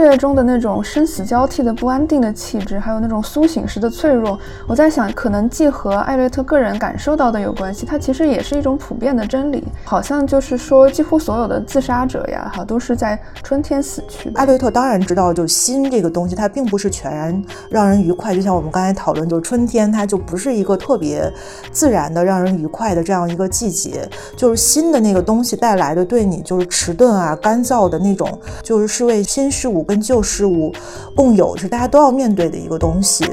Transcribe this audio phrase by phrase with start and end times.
[0.00, 9.62] 四月中的那种生死交替的不安定的气质，还有那种苏醒时的脆弱，我在想，可能既和艾略特个人感受到的有关系，它其实也是一种普遍的真理。
[9.84, 14.32] 好像就是说，几乎所有的自杀者呀，哈，都是在春天死去。
[14.36, 18.34] 艾略特当然知道，就心这个东西，它并不是全然让人愉快。
[18.34, 21.30] 就像我们刚才讨论，就是春天，它就不是一个特别
[21.70, 24.08] 自然的让人愉快的这样一个季节。
[24.34, 30.72] 就是新的那个东西带来的对你就是迟钝啊、干燥的那种，就是是为新事物跟旧事物
[31.16, 33.24] 共有，是大家都要面对的一个东西。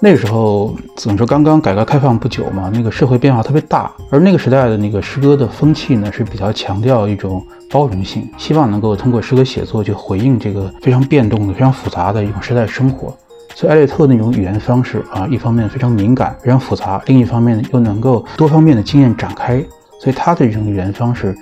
[0.00, 1.24] 那时候怎么说？
[1.24, 13.16] 刚刚改革开放不久嘛，那个社会变化特别大，而那个时代的那个诗歌的风气呢，是比较强调一种包容性，希望能够通过诗歌写作去回应这个非常变动的、非常复杂的一种时代生活。
[13.54, 19.64] 所以艾略特那种语言方式啊，一方面非常敏感、非常复杂，另一方面又能够多方面的经验展开。
[20.00, 21.36] 所以他的这种语言方式，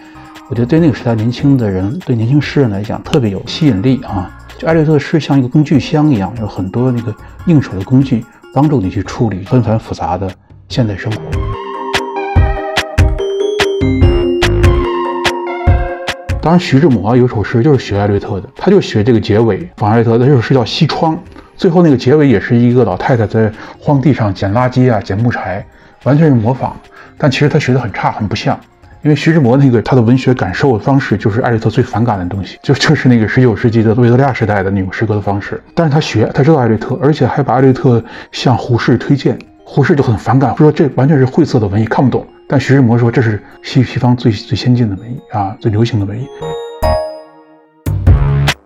[0.49, 4.31] 我觉得对那个时代年轻的人、对年轻诗人来讲特别有吸引力啊。
[4.59, 7.15] 就艾略特是像一个工具箱一样，有很多那个
[7.47, 8.25] 应手的工具。
[8.55, 10.31] 帮助你去处理纷繁复杂的
[10.69, 11.19] 现代生活。
[16.43, 20.19] 当然，徐志摩有首诗就是学艾略特的，他就学这个结尾，仿艾略特。
[20.19, 21.17] 的这首诗叫《西窗》，
[21.57, 25.65] 最后那个结尾也是一个老太太在荒地上捡垃圾啊，捡木柴，
[26.05, 26.77] 完全是模仿。
[27.19, 28.59] 但其实他学的很差，很不像。
[29.03, 35.61] 因为徐志摩那个他的文学感受方式就是艾略特最反感的东西，就 就是那个十九世纪的维多利亚时代的那种诗歌的方式。
[35.75, 42.25] 但是他学，他知道艾略特，而且还把艾略特向胡适推荐，胡适就很反感，说这完全是晦涩的文艺，看不懂。
[42.49, 46.29] 但徐志摩说这是西西方最最先进的文艺啊，最流行的文艺。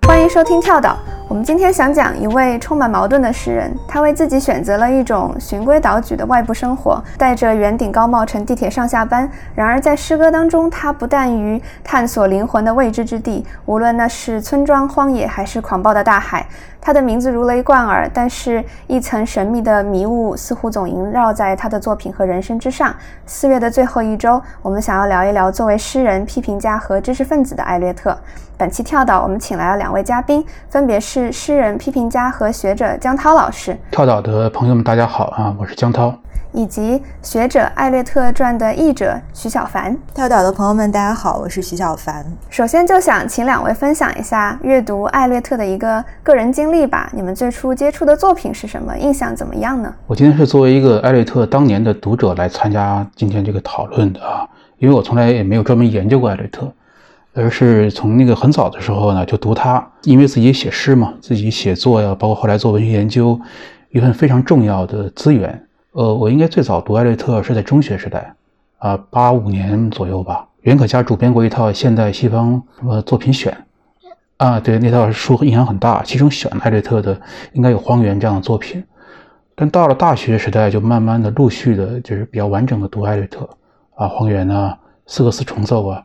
[0.07, 0.99] 欢迎收听跳岛。
[1.29, 9.29] 我们今天想讲一位充满矛盾的诗人，他为自己选择了一种循规蹈矩的外部生活，戴着圆顶高帽乘地铁上下班。
[9.53, 16.47] 然而在诗歌当中，他不但于探索灵魂的未知之地，无论那是村庄、荒野，还是狂暴的大海。
[16.81, 22.95] 他的名字如雷贯耳，但是一层神秘的迷雾似乎总萦绕在他的作品和人生之上。
[23.27, 28.17] 四月的最后一周，我们想要聊一聊作为诗人、批评家和知识分子的艾略特。
[28.59, 33.77] 本期跳岛，我们请来了两位嘉宾，分别是诗人、批评家和学者江涛老师。
[33.91, 36.15] 跳岛的朋友们，大家好啊，我是江涛。
[36.53, 42.25] 以及学者《艾略特传》的译者徐小凡，跳岛的朋友们，大家好，我是徐小凡。
[42.49, 47.11] 首先就想请两位分享一下阅读艾略特的一个个人经历吧。
[47.13, 48.97] 你们最初接触的作品是什么？
[48.97, 49.95] 印象怎么样呢？
[50.07, 54.49] 我今天是作为一个艾略特当年的读者来参加今天这个讨论的啊，
[54.79, 56.73] 因为我从来也没有专门研究过艾略特，
[57.37, 63.39] 而是从那个很早的时候呢就读他，因为自己写诗嘛，自己写作呀，包括后来做文学研究，
[63.91, 65.63] 一份非常重要的资源。
[65.93, 68.35] 呃，我应该最早读艾略特是在中学时代，
[68.79, 70.49] 啊，八五年左右吧。
[70.63, 73.57] 袁可嘉主编过一套现代西方什么作品选，
[74.39, 77.19] 啊，对，那套书影响很大，其中选艾略特的
[77.53, 78.83] 应该有《荒原》这样的作品。
[79.55, 83.49] 但到了大学时代，就慢慢的、陆续的，就是比较完整的读艾略特，
[83.95, 84.77] 啊，《荒原》啊，
[85.07, 86.05] 《斯克斯重奏》啊，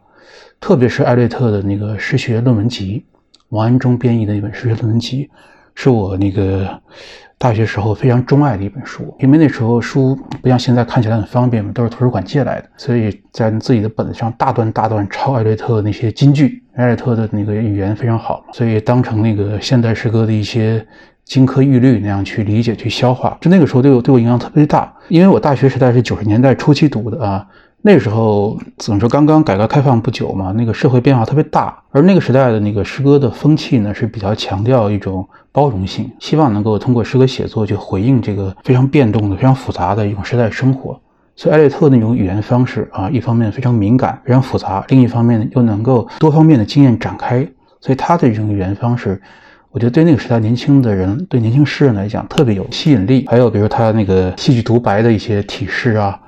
[0.62, 3.04] 特别是艾略特的那个诗学论文集，
[3.50, 5.30] 王安中编译的一本诗学论文集，
[5.76, 6.80] 是我那个。
[7.42, 16.62] 大学时候非常钟爱的一本书，因为那时候书不像现在看起来很方便嘛，都是图书馆借来的，所以在自己的本子上大段大段抄艾略特那些金句。
[16.76, 20.86] 艾略特的那个语言非常好，所以当成那个现代诗歌的一些
[21.26, 23.36] 金科玉律那样去理解、去消化。
[23.42, 27.48] 就那个时候对我对我影响特别大，因为我大学时代是九十年代初期读的啊。
[27.84, 29.10] 那个时候怎么说？
[29.10, 41.00] 刚刚改革开放不久嘛，那个社会变化特别大，而那个时代的那个诗歌的风气呢，是比较强调一种包容性，希望能够通过诗歌写作去回应这个非常变动的、非常复杂的一种时代生活。
[41.36, 47.48] 所以艾略特那种语言方式啊，一方面非常敏感、非常复杂，另一方面又能够多方面的经验展开。
[47.80, 49.20] 所以他的这种语言方式，
[49.72, 53.26] 我觉得对那个时代年轻的人、对年轻诗人来讲特别有吸引力。
[53.28, 56.20] 还有比如他那个戏剧独白的一些体式啊。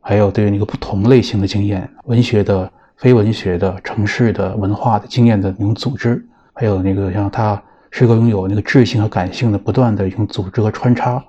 [0.00, 11.22] 还有对于那个不同类型的经验，文学的、非文学的、城市的文化的经验的那种组织，还有那个像他是个拥有那个智性和感性的不断的一种组织和穿插，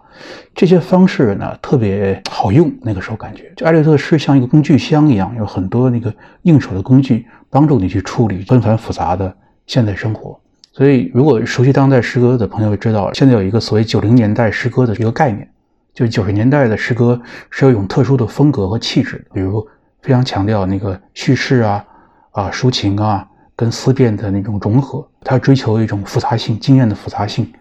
[0.55, 2.71] 这些方式呢特别好用。
[2.81, 6.13] 那个时候感觉，就艾略特诗像一个工具箱一样，有很多那个
[6.43, 9.35] 应手的工具帮助你去处理纷繁复杂的
[9.67, 10.39] 现代生活。
[10.71, 15.50] 所以，如果熟悉当代诗歌的朋友知道，现在有一个所谓九零年代诗歌的一个概念。
[15.93, 19.65] 就九十年代的诗歌是有一种特殊的风格和气质，比如
[20.01, 21.85] 非常强调那个叙事啊、
[22.31, 27.51] 啊抒情啊跟思辨的那种融合，他追求一种复杂性、经验的复杂性。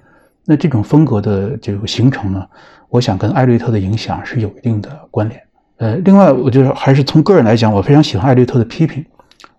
[0.45, 2.47] 那这种风格的这个形成呢，
[2.89, 5.41] 我想跟艾略特的影响是有一定的关联。
[5.77, 9.05] 呃，另外，我觉得还是从个人来讲，我非常喜欢艾略特的批评。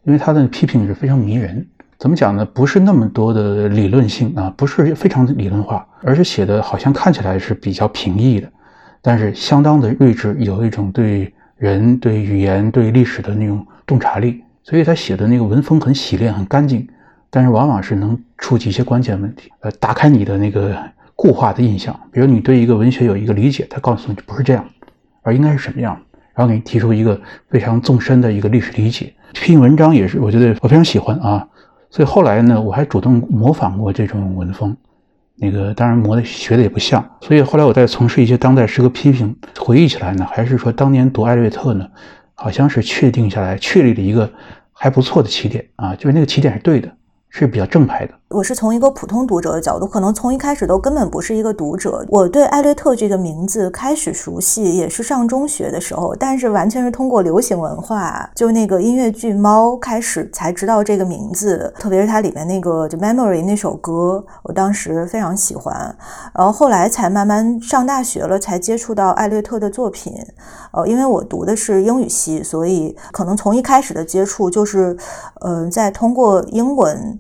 [0.04, 1.66] 因为他的批评是非常迷人。
[2.00, 2.44] 怎么讲呢？
[2.44, 8.52] 不是那么多的理论性啊，不是非常理论化，而是写的好像看起来是比较平易的，
[9.02, 14.44] 但是相当的睿智，有一种对人、对语言、对历史的那种洞察力。
[14.64, 16.88] 所以他写的那个文风很洗练、很干净，
[17.32, 20.78] 但是往往是能触及一些关键问题，呃，打开你的那个
[21.16, 22.00] 固化的印象。
[22.12, 24.64] 比如你对一个文学有一个理解，他告诉你不是这样，
[25.24, 26.00] 而应该是什么样，
[26.36, 27.20] 然后给你提出一个
[27.50, 29.12] 非常纵深的一个历史理解。
[29.34, 31.48] 这篇文章也是，我觉得我非常喜欢啊。
[31.90, 34.78] 所以后来呢，我还主动模仿过这种文风，
[35.42, 37.04] 那个当然模的学的也不像。
[37.22, 41.88] 所以后来我在从事一些当代诗歌批评，回忆起来呢，还是说当年读艾略特呢，
[42.36, 44.32] 好像是确定下来、确立了一个
[44.72, 46.92] 还不错的起点啊，就是那个起点是对的。
[47.32, 48.14] 是比较正派的。
[48.28, 52.06] 我是从一个普通读者的角度，可能从一开始都根本不是一个读者。
[52.08, 61.74] 我对艾略特这个名字开始熟悉，也是上中学的时候，但是完全是通过流行文化，就那个音乐剧《猫》开始才知道这个名字。
[61.78, 65.74] 特别是它里面那个《就 Memory》那首歌，我当时非常喜欢。
[66.34, 70.14] 然后后来才慢慢上大学了，才接触到艾略特的作品。
[70.72, 74.96] 呃，因为我读的是英语系，所以可能从一开始的接触就是，
[75.42, 77.20] 呃，在通过英文。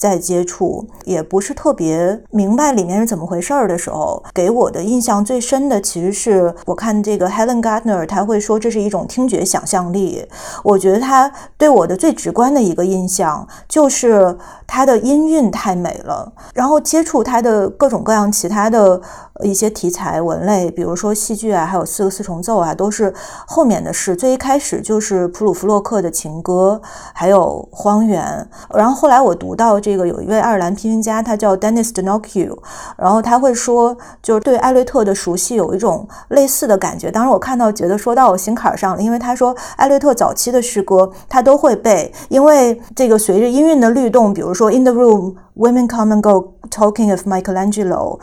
[0.00, 10.26] 在接触也不是特别明白里面是怎么回事儿的时候，给我的印象最深的其实是我看这个 Helen Gardner，他会说这是一种听觉想象力。
[10.64, 16.32] 我觉得他对我的最直观的一个印象就是他的音韵太美了。
[16.54, 18.98] 然后接触他的各种各样其他的
[19.42, 23.12] 一些题材文类，比如说戏剧啊，还有四个四重奏啊，都是
[23.46, 24.16] 后面的事。
[24.16, 26.80] 最一开始就是普鲁弗洛克的情歌，
[27.12, 28.48] 还有荒原。
[28.72, 29.89] 然后后来我读到这。
[29.90, 32.62] 这个有一位爱尔兰批评家，他叫 Dennis d o n o k u
[32.96, 37.10] 然后他会说，就是对艾略特的熟悉有一种类似的感觉。
[37.10, 48.20] 当时我看到，觉得说到我心坎上了，因为他说艾略特早期的诗歌他都会背，因为这个随着音韵的律动，比如说 In the room, women come and go, talking of Michelangelo，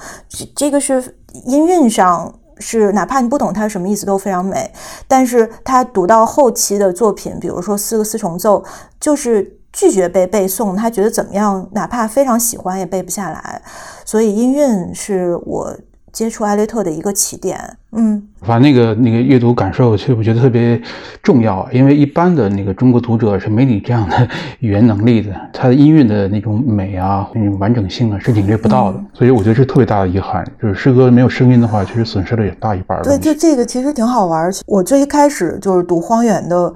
[0.56, 4.72] 这个是音韵上是哪怕你不懂它什么意思都非常美。
[5.06, 8.64] 但是他读到后期的作品，比如说四个四重奏，
[9.02, 9.57] 就是。
[9.72, 11.68] 拒绝被背诵，他觉得怎么样？
[11.74, 13.62] 哪怕非常喜欢也背不下来。
[14.04, 15.76] 所以音韵是我
[16.12, 17.78] 接触艾略特的一个起点。
[17.92, 20.82] 嗯，把那个那个阅读感受，其实我觉得特别
[21.22, 24.28] 重要，因为一般的那个中国读者是没你这样的
[24.60, 29.00] 语言能力的，他的音韵的那种美啊，那种完整性啊，是领略不到的。
[29.14, 33.00] 所以我觉得是特别大的遗憾，就是诗歌没有声音的话，其实损失了也大一半。
[33.04, 34.52] 对，就这个其实挺好玩。
[34.66, 36.74] 我最一开始就是读荒原的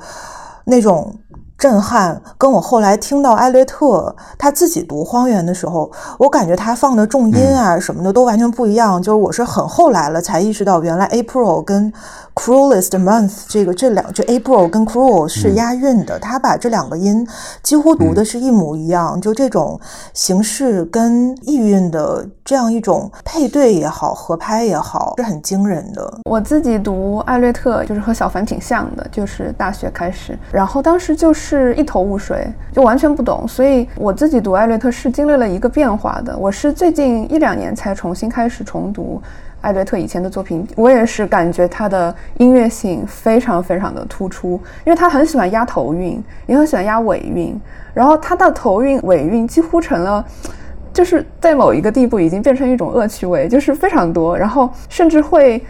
[0.65, 1.15] 那种。
[1.61, 8.99] 震撼，跟我后来听到艾略特他自己读《荒原》的时候，我感觉他放的重音啊什么的都完全不一样。
[8.99, 11.93] 就是我是很后来了才意识到，原来 April 跟
[12.33, 16.17] Cruelest Month 这个这两这 April 跟 Cruel 是押韵的。
[16.17, 17.27] 他把这两个音
[17.61, 19.21] 几乎读的是一模一样。
[19.21, 19.79] 就这种
[20.15, 26.11] 形式跟意韵的这样一种配对也好，合拍也好，是很惊人的。
[26.23, 31.50] 我自己读艾略特就是和小凡挺像的，就是大学开始，然后当时就是。
[31.57, 36.38] 是一头雾水，就完全不懂，所以我自己读艾略特是经历了一个变化的。
[36.38, 39.22] 我是最近一两年才重新开始重读
[39.60, 44.51] 艾略特以前的作品，我也是感觉他的音乐性非常非常的突出，
[44.86, 47.60] 因为他很喜欢押头韵，也很喜欢押尾韵，
[47.93, 50.25] 然后他的头韵尾韵几乎成了，
[50.93, 55.62] 就是在某一个地步已经变成一种恶趣味，就是非常多，然后甚至会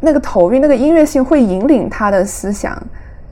[0.00, 2.82] 那个头韵那个音乐性会引领他的思想。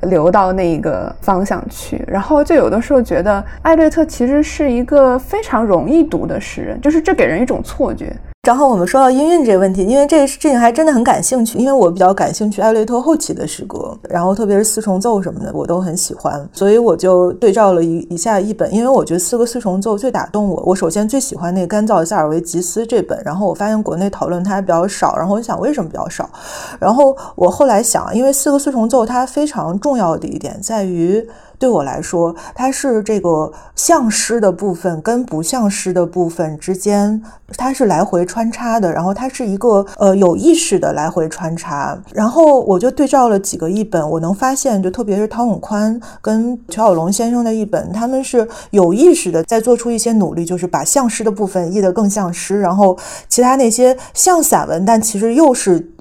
[0.02, 8.14] 流到那个方向去，然后就有的时候觉得艾略特其实是一个非常容易读的诗人，就是这给人一种错觉。
[8.46, 20.62] 正好我们说到音韵这个问题，因为这个事情还真的很感兴趣，因为我比较感兴趣艾略特后期的诗歌，然后特别是四重奏什么的，我都很喜欢，所以我就对照了一一下一本，因为我觉得四个四重奏最打动我。
[20.64, 26.30] 我首先最喜欢那个干燥塞尔维吉斯这本，然后我发现国内讨论它比较少，然后我想为什么比较少，
[26.78, 31.28] 然后我后来想，因为四个四重奏它非常重要的一点在于。
[31.58, 37.22] 对我来说，它是这个像诗的部分跟不像诗的部分之间，
[37.56, 38.92] 它是来回穿插的。
[38.92, 41.98] 然后它是一个呃有意识的来回穿插。
[42.12, 52.96] 然后我就对照了几个译本，我能发现，就特别是汤永宽跟乔小龙先生的译本，他们是有意识的在做出一些努力，就是把像诗的部分译得更像诗，然后
[53.28, 55.92] 其他那些像散文，但其实又是。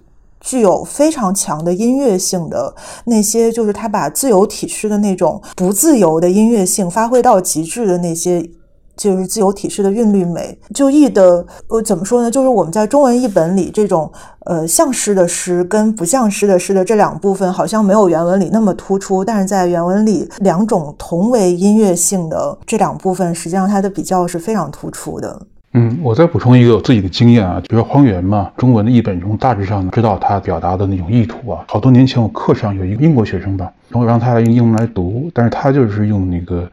[0.45, 2.73] 具有非常强的音乐性的
[3.05, 8.47] 那些，就是他把自由体诗的那种不自由的音乐性发挥到极致的那些
[8.95, 10.57] 就是自由体式的韵律美。
[10.73, 12.29] 就译的呃怎么说呢？
[12.29, 14.09] 就是我们在中文译本里，这种
[14.45, 19.25] 呃像诗的诗跟不像诗的诗的这两部分，好像没有原文里那么突出。
[19.25, 25.41] 但是在原文里，两种同为音乐性的这两部分，实际上它的比较是非常突出的。
[25.77, 31.65] 嗯，我再补充一个我自己的经验啊，比如说《荒原》嘛，中文的译本中大致上知道他表达的那种意图啊。
[31.67, 36.71] 好多年前我课上有一个英国学生吧，然后让他用英文来读，但是他就是用那个，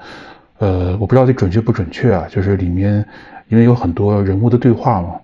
[0.59, 3.05] 呃，我不知道这准确不准确啊，就是里面
[3.49, 5.15] 因为有很多人物的对话嘛，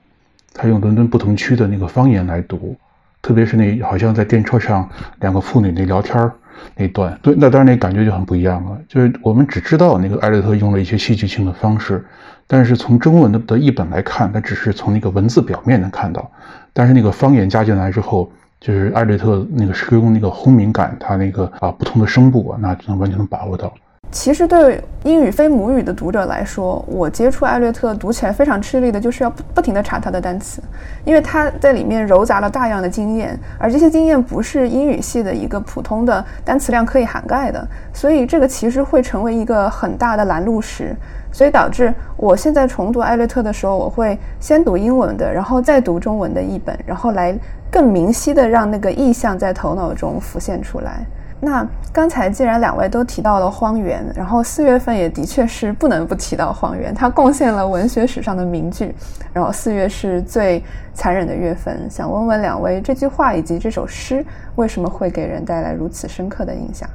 [0.52, 2.74] 他用伦敦不同区的那个方言来读，
[3.22, 4.88] 特别是那好像在电车上
[5.20, 6.28] 两个妇女那聊天
[6.74, 8.76] 那段，对，那当然那感觉就很不一样了。
[8.88, 12.04] 就是我们只知道那个艾略特用了一些戏剧性的方式。
[12.50, 16.28] 但是从中文的的译本来看，它只是从那个文字表面能看到，
[16.72, 18.28] 但是那个方言加进来之后，
[18.58, 23.70] 就是艾略特那个诗歌那个轰鸣感，他那个啊不同的声部啊，那就能完全能把握到。
[24.10, 30.62] 其实对英语非母语的读者来说，我接触艾略特读起来非常吃力的，就是要不不停的查他的单词，
[31.04, 40.96] 因为他在里面糅杂了大量的经验，而这些经验不是英语系的一个普通的单词量可以涵盖的，所以这个其实会成为一个很大的拦路石。
[41.30, 47.36] 所以导致我现在重读艾略特的时候，我会先读英文的，然后再读中文的译本，然后来
[47.70, 51.06] 更明晰的让那个意象在头脑中浮现出来。
[51.40, 58.92] 那刚才既然两位都提到了《荒原》，然后四月份也的确是不能不提到《荒原》，它贡献了文学史上的名句。
[59.32, 60.60] 然后四月是最
[60.94, 66.90] 残忍的月份，想问问两位，这句话以及这首诗为什么会给人带来如此深刻的印象？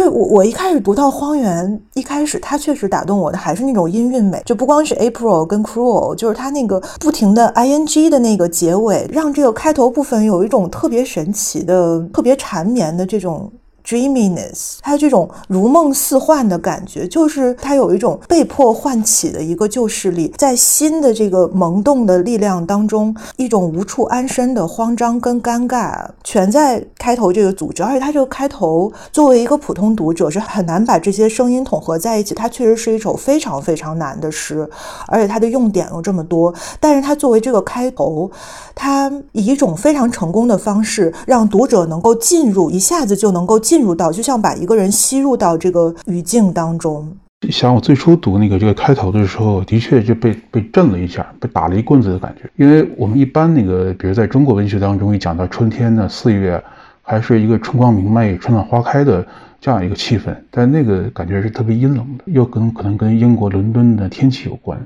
[0.00, 13.52] 对我，我一开始读到《荒原》，一开始它确实打动我的还是那种音韵美，就不光是 April 跟 Cruel，就是它那个不停的 ing 的那个结尾，让这个开头部分有一种特别神奇的、特别缠绵的这种。
[13.90, 27.82] Dreaminess，它这种如梦似幻的感觉，就是它有一种被迫唤起的一个旧势力，在新的这个萌动的力量当中，一种无处安身的慌张跟尴尬，全在开头这个组织。
[27.82, 32.32] 而且它这个开头，作为一个普通读者是很难把这些声音统合在一起。
[32.32, 34.70] 它确实是一首非常非常难的诗，
[35.08, 36.54] 而且它的用典又这么多。
[36.78, 38.30] 但是它作为这个开头，
[38.72, 43.58] 它以一种非常成功的方式，让读者能够进入，一下子就能够。
[43.70, 47.16] 进入到，就像把一个人吸入到这个语境当中。
[47.48, 52.50] 想我最初读那个这个开头的时候，的确就被被震了一下，被打了一棍子的感觉。
[52.56, 56.62] 因为我们一般那个，比如在中国文学当中，一讲到春天的四月，
[57.00, 59.26] 还是一个春光明媚、春暖花开的
[59.58, 64.78] 这样一个气氛，但那个感觉是特别阴冷的，又跟可能跟英国伦敦的天气有关，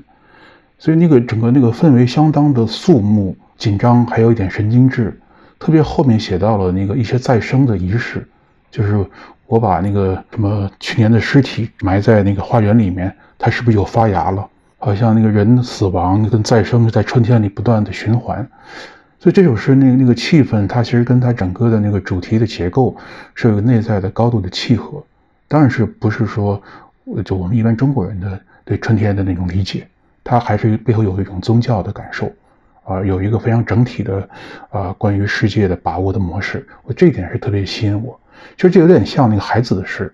[0.79, 5.19] 所以那个整个那个氛围相当的肃穆、紧张，还有一点神经质。
[5.59, 8.25] 特别后面写到了那个一些再生的仪式。
[8.75, 9.05] 就是
[9.47, 14.45] 我把那个什么去年的尸体埋在那个花园里面，它是不是又发芽了？
[14.79, 18.45] 好像那个人死亡跟再生在春天里不断的循环，
[19.17, 22.93] 所以这首诗那个那个气氛，它其实跟它整个的那个主题的结构
[23.33, 25.01] 是有内在的高度的契合。
[25.47, 26.61] 当然是不是说
[27.23, 29.87] 就我们一般中国人的对春天的那种理解，
[30.21, 32.29] 它还是背后有一种宗教的感受。
[32.83, 34.29] 啊，有一个非常整体的，
[34.69, 38.19] 啊，关于世界的把握的模式，我这一点是特别吸引我。
[38.55, 40.13] 其实这有点像那个孩子的诗，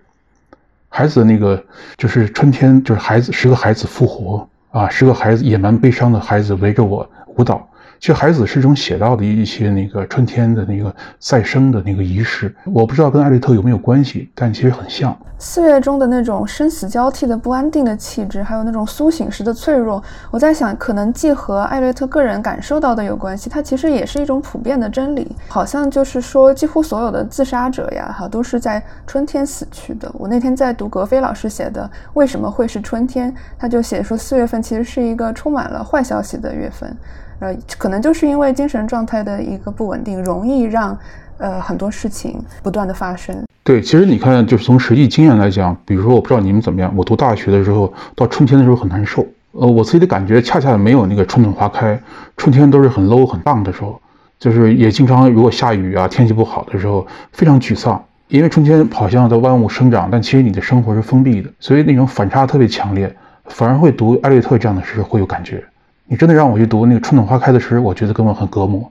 [0.88, 1.62] 孩子那个
[1.96, 7.68] 就是春天，就是孩子十个孩子复活啊，十个孩子野蛮悲伤的孩子围着我舞蹈。
[8.02, 15.16] 其实孩子诗中写到的一些那个春天的那个再生的那个仪式，我不知道跟艾略特有没有关系，但其实很像。
[15.38, 25.36] 四月中的那种生死交替的不安定的气质，还有那种苏醒时的脆弱，我在想，可能既和艾略特个人感受到的有关系，它其实也是一种普遍的真理。
[25.46, 30.10] 好像就是说，几乎所有的自杀者呀，哈，都是在春天死去的。
[30.14, 36.96] 我那天在读格非老师写的《为什么会是春天》，他就写说，四月份其实是一个充满了坏消息的月份。
[37.42, 40.96] 呃，可能就是因为精神状态的一个不稳定，容易让
[41.38, 43.36] 呃很多事情不断的发生。
[43.64, 49.26] 对，其实你看，就是从实际经验来讲，比如说，我不知道你们怎么样，我读大学的时候，到春天的时候很难受。
[49.50, 52.00] 呃，我自己的感觉恰恰没有那个春暖花开，
[52.36, 54.00] 春天都是很 low 很荡的时候，
[54.38, 58.00] 就是也经常如果下雨啊，天气不好的时候，非常沮丧。
[58.28, 63.12] 因为春天好像在万物生长，但其实你的生活是封闭的，所以那种反差特别强烈，
[63.46, 65.62] 反而会读艾略特这样的诗会有感觉。
[66.12, 68.86] 你真的让我去读那个春暖花开的诗，我觉得根本很隔膜。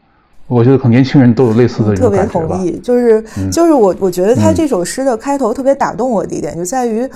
[0.47, 7.07] 我觉得可能年轻人都有类似的特别同意，就是就是我我觉得他这首诗的开头特别打动我的一点，就在于。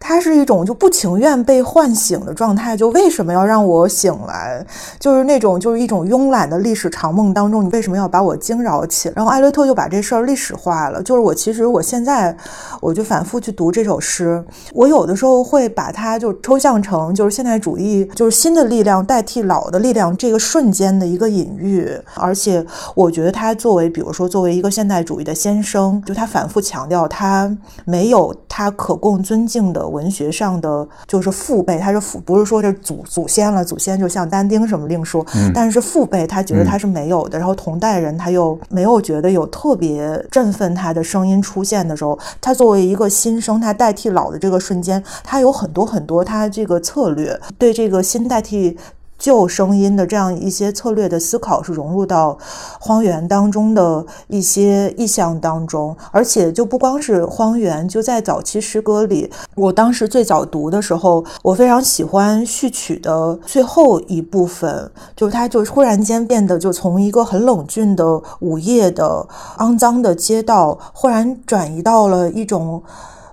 [0.00, 2.76] 它是一种就不情愿被唤醒的状态。
[2.76, 4.66] 就为什么要让我醒来？
[4.98, 9.12] 就是那种就是一种慵懒的历史长梦当中，你为什么要把我惊扰起？
[9.14, 11.02] 然后艾略特就把这事儿历史化了。
[11.02, 12.34] 就是我其实我现在
[12.80, 14.42] 我就反复去读这首诗，
[14.72, 21.88] 我有的时候会把它就抽象成就是现代主义就是新的力量代替老的力量这个瞬间的一个隐喻。
[22.14, 22.64] 而且
[22.94, 27.54] 我觉得他作为比如说作为一个现代主义的先生，就他反复强调他
[27.84, 37.38] 没有他可供尊敬的文学上的就是父辈，他是父不是说这祖祖先了，祖先就像但丁什么另说，但是父辈他觉得他是没有的。
[37.38, 48.76] 然后同代人他又没有觉得有特别振奋他的声音出现的时候，他作为一个新生，他代替老的这个瞬间，他有很多很多他这个策略对这个新代替。
[49.20, 52.38] 旧声音的这样一些策略的思考是融入到
[52.80, 72.82] 荒原当中的一些意象当中，而且就不光是荒原，就在早期诗歌里，我当时最早读的时候，我非常喜欢序曲的最后一部分，就是它就忽然间变得就从一个很冷峻的午夜的肮脏的街道，忽然转移到了一种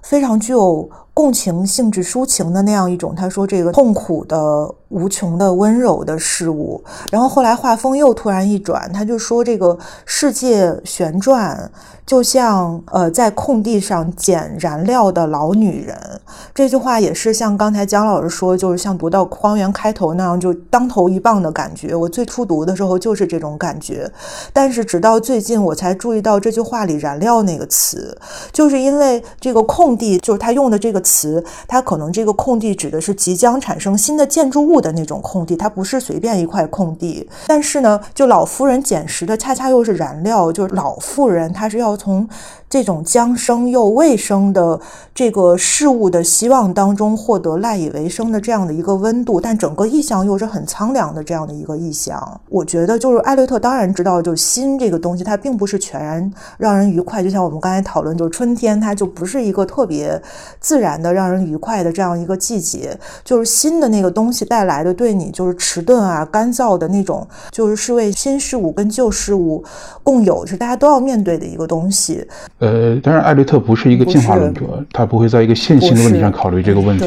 [0.03, 0.89] 非常具有。
[1.17, 6.83] 共情性质抒情的那样一种，他说这个痛苦的、无穷的、温柔的事物。
[7.09, 11.71] 然后后来画风又突然一转，他就说这个世界旋转。
[12.05, 16.21] 就像呃，在空地上捡燃料的老女人，
[16.55, 21.93] 这句话也是像刚才姜老师说，就是像读到《荒原》开头那样，就当头一棒的感觉。
[21.93, 24.09] 我最初读的时候就是这种感觉，
[24.53, 28.17] 但是直到最近我才注意到这句话里“燃料”那个词，
[28.53, 37.27] 就是因为这个空地，就是他用的这个词，它可能这个空地指的是即将产生新的建筑物的那种空地，它不是随便一块空地。
[37.47, 41.97] 但是呢，就老妇人捡拾的恰恰又是燃料，就是老妇人她是要。
[41.97, 42.27] 从
[42.69, 44.79] 这种将生又未生的
[45.15, 52.41] 这个事物的希望当中获得赖以为生的这样的一个温度，但整个意象又是很苍凉的这样的一个意象。
[52.49, 57.23] 我觉得就是艾略特当然知道，就是心这个东西它并不是全然让人愉快。
[57.23, 60.21] 就像我们刚才讨论，就是春天它就不是一个特别
[60.59, 62.97] 自然的让人愉快的这样一个季节。
[63.23, 69.63] 就是新的那个东西带来的对你就是迟钝啊、干燥的那种，就是是为新事物跟旧事物
[70.03, 72.27] 共有，是大家都要面对的一个东西。
[72.59, 77.05] 呃，当然，艾略特不是一个进化论者，他不会在一个线性的问题上考虑这个问题。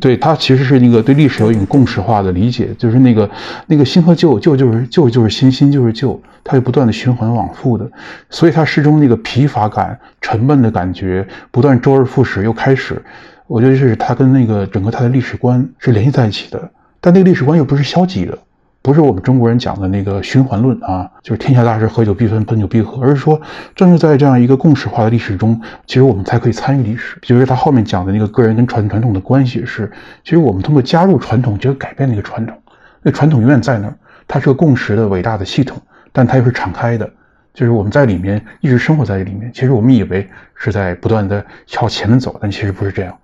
[0.00, 3.30] 对他其实是那个对历史有一种共识化的理解，就是那个
[3.68, 7.88] 那个新和旧，旧就是旧就是新，新就是旧，它是不断的循环往复的。
[8.28, 13.00] 所以他诗中那个疲乏感、沉闷的感觉，不断周而复始又开始。
[13.46, 18.36] 我觉得这是他跟那个整个他的历史观是联系在一起的，但那个历史观又不是消极的。
[18.82, 23.40] 不是我们中国人讲的那个循环论啊，就是天下大事，合久必分，分久必合，而是说，
[23.76, 27.16] 正是在这样一个共识化的历史中，其实我们才可以参与历史。
[27.22, 29.88] 就是他后面讲的那个个人跟传传统的关系是，
[30.24, 32.58] 其实我们通过加入传统，就改变那个传统。
[33.02, 33.94] 那传统永远在那儿，
[34.26, 37.08] 它是个共识的伟大的系统，但它又是敞开的，
[37.54, 39.48] 就是我们在里面一直生活在里面。
[39.54, 43.16] 其实我们以为是在不断的朝前面走，但其实不是这样。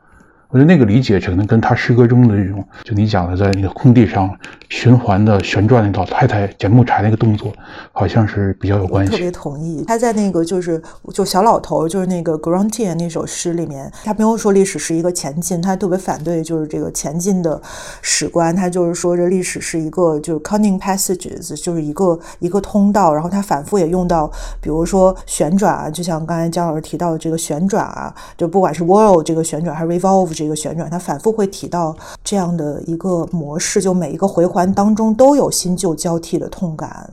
[0.50, 4.34] 我觉得那个理解可能跟他诗歌中的这种，就你讲的在那个空地上
[4.70, 7.52] 循环的旋转那老太太捡木柴那个动作，
[7.92, 9.12] 好像是比较有关系。
[9.12, 9.84] 特别同意。
[9.86, 10.82] 他在那个就是
[11.12, 17.60] 就小老头就是那个 Grunty 那首诗里面，他没有说历史是一个前进，他特别反对就是这个前进的
[18.00, 18.56] 史观。
[18.56, 23.12] 他就是说这历史是一个就是 cunning passages，就是一个一个通道。
[23.12, 24.30] 然后他反复也用到，
[24.62, 30.37] 比如说旋转啊，就像刚才姜老师提到的这个旋转啊，就不管是 whirl 这个旋转还是 revolve。
[30.38, 37.10] 这个旋转，它反复会提到这样的一个模式，就每一个回环当中都有新旧交替的痛感。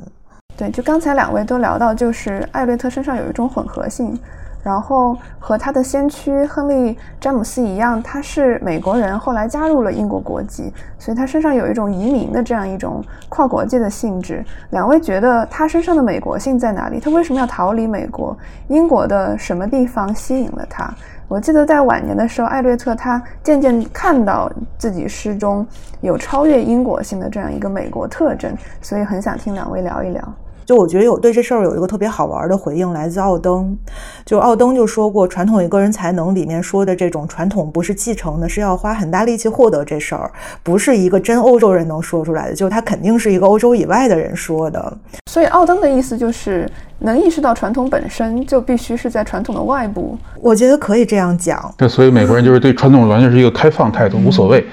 [0.56, 4.18] 对，就刚才两位都聊到，就是艾略特身上有一种混合性，
[4.64, 14.46] 然后和他的先驱亨利詹姆斯一样，他是美国人，后来加入了英国国籍，所以他身上有一种移民的这样一种跨国界的性质。
[14.70, 17.02] 两位觉得他身上的美国性在哪里？
[17.02, 18.38] 他为什么要逃离美国？
[18.70, 20.90] 英国的什么地方吸引了他？
[21.28, 25.66] 我记得在晚年的时候，艾略特他渐渐看到自己诗中
[26.02, 30.34] 有超越因果性的这样一个美国特征，所以很想听两位聊一聊。
[30.66, 33.78] 就我觉得有对这事儿有一个特别好玩的回应，来自奥登。
[34.26, 40.32] 就奥登就说过，传统与个人才能里面说的这种传统不是继承的，是要花很大力气获得这事儿，
[40.64, 44.98] 不是一个真欧洲人能说出来的，就他肯定是一个欧洲以外的人说的。
[45.32, 46.68] 所以奥登的意思就是，
[47.00, 50.18] 能意识到传统本身就必须是在传统的外部。
[50.42, 51.74] 我觉得可以这样讲。
[51.78, 54.66] 对，所以美国人就是对传统完全是一个开放态度，无所谓。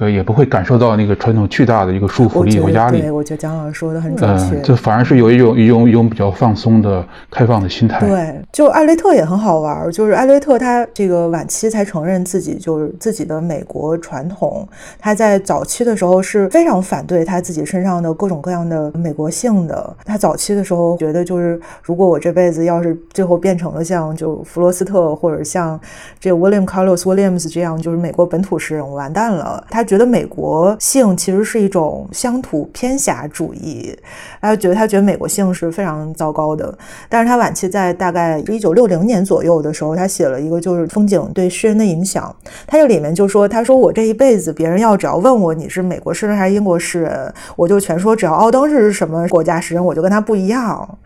[0.00, 3.02] 对，也不会感受到那个传统巨大的一个束缚力和压力。
[3.02, 4.56] 对，我觉得蒋老师说的很准确。
[4.56, 8.00] 嗯，就反而是有一种一种一种比较放松的、开放的心态。
[8.00, 14.66] 对，就艾略特也很好玩，就是艾略特他这个晚期才承认自己就是自己的美国传统。
[14.98, 19.94] 他在早期的时候是非常反对他自己身上的各种各样的美国性的。
[20.06, 25.78] 他早期的时候觉得，就是如果我这辈子要是最后变成了像就弗罗斯特或者像
[26.18, 29.62] 这 William Carlos Williams 这样，就是美国本土诗人，我完蛋了。
[29.68, 29.84] 他。
[29.90, 33.92] 觉得美国性其实是一种乡土偏狭主义，
[34.40, 36.72] 他觉得他觉得美国性是非常糟糕的。
[37.08, 42.32] 但是他晚期在大概一九六零年左右的时候，他写了一个就是风景对诗人的影响。
[42.68, 50.98] 他这里面就说，他说我这一辈子，别人要只要问我你是美国诗人还是英国诗人，我就全说只要奥登是什么国家诗人，我就跟他不一样。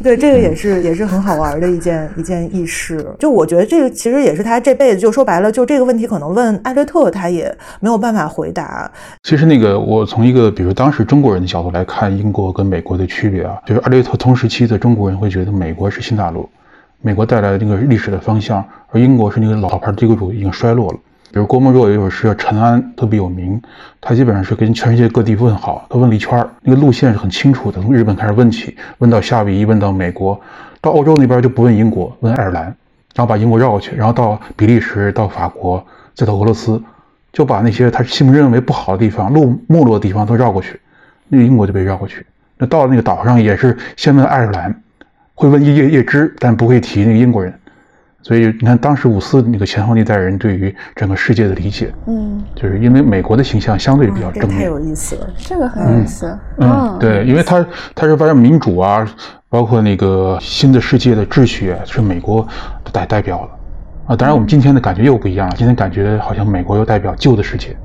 [0.01, 3.05] 对，这个也是也是很好玩的一件一件轶事。
[3.19, 6.99] 就我觉得这个其实也是他这辈子就说白了，就这个问题可能问艾略特。
[7.11, 8.91] 他也没有办法回答。
[9.23, 16.47] 其实，那个我从一个比如当时中国人的角度来看英国跟美国的区别啊，就是阿略特同时期的中国人会觉得美国是新大陆，
[17.01, 20.99] 美国带来的那个历史的方向，而英国是那个老牌帝国主义已经衰落了。
[21.31, 23.61] 比如郭沫若有一首诗叫《陈安》，特别有名，
[24.01, 30.39] 他基本上是跟全世界各地问好，他问了一圈那个路线是很清楚的，从日本开始问起，问到夏威夷，问到美国，
[30.81, 32.63] 到欧洲那边就不问英国，问爱尔兰，
[33.15, 36.81] 然后把英国绕过去，然后到比利时，到法国，再到俄罗斯。
[37.31, 40.79] 就把那些他心目认为不好的地方、落没落的地方都绕过去，
[41.27, 42.25] 那英国就被绕过去。
[42.57, 44.81] 那到了那个岛上也是先问爱尔兰，
[45.35, 47.53] 会问叶叶叶芝，但不会提那个英国人。
[48.29, 56.37] 所以你看，当时五四那个前后那代人对于整个世界的理解，嗯，就是因为美国的形象相对比较正面，太有意思了，这个很有意思。
[56.59, 57.65] 嗯，对，因为他
[57.95, 59.03] 他是发现民主啊，
[59.49, 62.47] 包括那个新的世界的秩序啊是美国
[62.93, 63.49] 代代表了。
[64.05, 65.55] 啊，当然，我们今天的感觉又不一样了。
[65.57, 67.75] 今天感觉好像美国又代表旧的世界。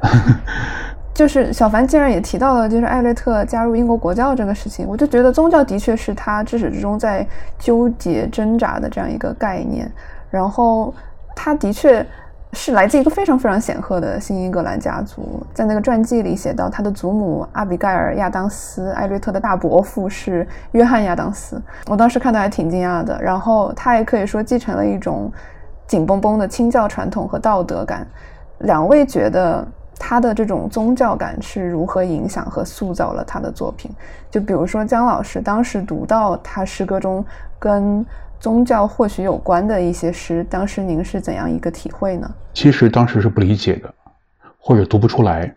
[1.14, 7.26] 就是小凡竟然也提到了，就是艾略特加入英国国教这个事情，我就觉得宗教的确是他至始至终在
[7.58, 9.90] 纠结挣扎的这样一个概念。
[10.30, 10.92] 然后
[11.34, 12.04] 他的确。
[12.56, 21.60] 是来自一个非常非常显赫的新英格兰家族，在那个传记里写到，他的祖母阿比盖尔·亚当斯，艾略特的大伯父是约翰·亚当斯。
[21.88, 23.20] 我当时看到还挺惊讶的。
[23.20, 25.32] 然后他也可以说继承了一种
[25.88, 28.06] 紧绷绷的清教传统和道德感。
[28.58, 29.66] 两位觉得
[29.98, 33.90] 他的这种宗教感是如何影响和塑造了他的作品？
[34.30, 37.24] 就比如说姜老师当时读到他诗歌中
[37.58, 38.04] 跟。
[38.40, 42.30] 宗教或许有关的一些诗，当时您是怎样一个体会呢？
[42.52, 43.94] 其实当时是不理解的，
[44.58, 45.50] 或者读不出来。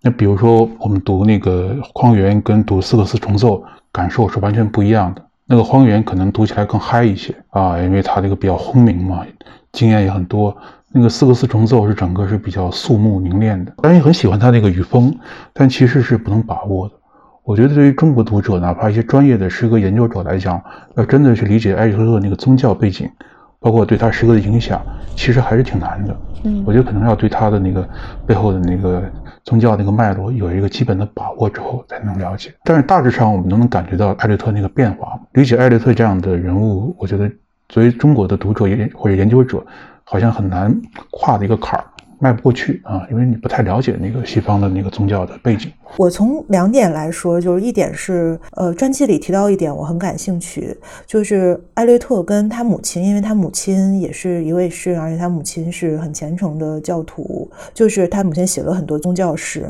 [0.00, 3.56] 那比如说，我们读那个《荒原》跟读《四个四重奏》，
[3.90, 5.22] 感受是完全不一样的。
[5.44, 9.26] 那个《荒原》可能读起来更嗨一些啊，因为它这个比较轰鸣嘛，
[9.72, 10.56] 经验也很多。
[10.96, 15.12] 那个《四个四重奏》是整个是比较肃穆凝练的，当然也很喜欢他那个语风，
[15.52, 16.94] 但其实是不能把握的。
[17.42, 20.62] 我觉得对于中国读者，哪怕一些专业的诗歌研究者来讲，
[20.94, 23.10] 要真的去理解艾略特那个宗教背景，
[23.58, 24.80] 包括对他诗歌的影响，
[25.16, 26.16] 其实还是挺难的。
[26.44, 27.88] 嗯，我觉得可能要对他的那个
[28.24, 29.02] 背后的那个
[29.42, 32.54] 宗教那个脉络有一个基本的把握之后，才能了解。
[32.62, 35.18] 但是大致上，我们都能感觉到艾略特那个变化。
[35.32, 37.28] 理解艾略特这样的人物，我觉得
[37.68, 39.66] 作为中国的读者也或者研究者，
[40.14, 40.72] 好像很难
[41.10, 41.84] 跨的一个坎儿。
[42.20, 45.70] 迈不过去啊，因为你不太了解那个西方的那个宗教的背景。
[45.96, 50.74] 我从两点来说，就是一点是，呃，专辑里提到一点，我很感兴趣，
[51.04, 59.68] 就是艾略特跟他母亲，因为他母亲也是一位诗人，而且他母亲是很虔诚的教徒，就是他母亲写了很多宗教诗。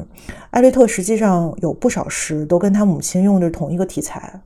[0.51, 4.39] 艾略特实际上有不少诗都跟他母亲用的是同一个题材，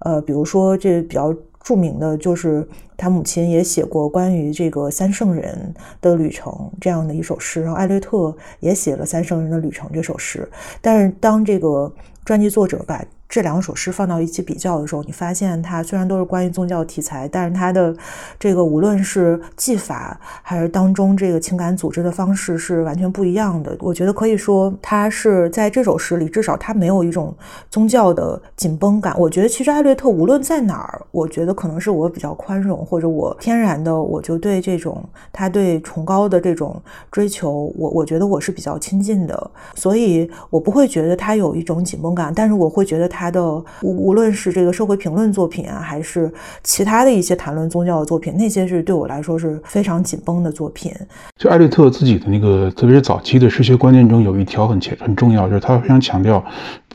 [0.00, 1.32] 呃，比如说这比较。
[1.64, 2.64] 著名的就是
[2.96, 10.48] 他母亲也写过关于这个三圣人的旅程这样的一首诗，然后艾略特也写了三圣人的旅程这首诗，
[10.80, 11.92] 但是当这个
[12.24, 13.04] 专辑作者把。
[13.28, 17.94] 这两首诗放到一起比较的时候，你发现它虽然都是关于宗教题材，但是它的
[18.38, 23.76] 这个无论是技法还是当中这个情感组织的方式是完全不一样的。
[23.80, 27.34] 我觉得可以说，它是在这首诗里，至少它没有一种
[27.70, 29.14] 宗教的紧绷感。
[29.18, 43.30] 我觉得其实艾略特无论在哪儿，我觉得可能是我比较宽容，或者我天然的我就对这种他对崇高的这种追求，我我觉得我是比较亲近的，所以我不会觉得他有一种紧绷感，但是我会觉得他。
[43.34, 43.42] 的
[43.82, 50.92] 无无论是这个社会评论作品啊，还是其他的一些谈论宗教的作品，那些是对我来说是非常紧绷的作品。
[51.36, 56.44] 就艾略特自己的那个，特别是早期的诗学观念中，有一条很很重要，就是他非常强调，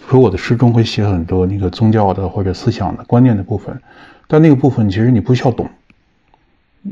[0.09, 3.77] 说我的诗中会写很多那个宗教的或者思想的观念的部分，
[4.27, 5.67] 但那个部分其实你不需要懂，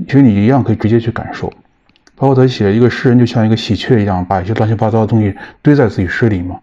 [0.07, 1.49] 其实你一样可以直接去感受。
[2.15, 6.59] 包括他写一个诗人就像一个喜鹊一样，把一些乱七八糟的东西堆在自己诗里嘛。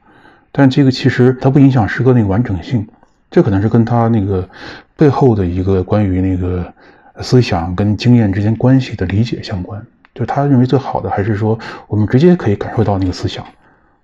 [0.57, 2.87] 但这个其实它不影响诗歌那个完整性，
[3.29, 4.49] 这可能是跟他那个
[4.97, 6.73] 背后的一个关于那个
[7.21, 9.85] 思想跟经验之间关系的理解相关。
[10.15, 13.45] 就他认为最好的还是说我们直接可以感受到那个思想，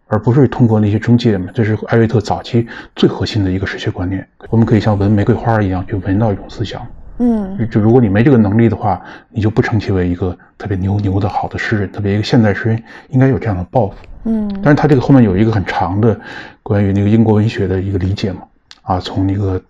[0.09, 1.49] 而不是通过那些中介嘛。
[1.55, 4.27] 这是艾略特早期最核心的一个史学观念。
[4.49, 6.85] 我们可以像闻玫瑰花一样去闻到一种思想。
[7.23, 13.95] 嗯，就如果你没这个能力的话，你就不称其为一个特别牛牛的好的诗人，特别一个现代诗人应该有这样的抱负。
[14.25, 16.19] 嗯，但是他这个后面有一个很长的
[16.63, 18.41] 关于那个英国文学的一个理解嘛，
[18.83, 19.61] 啊，从那个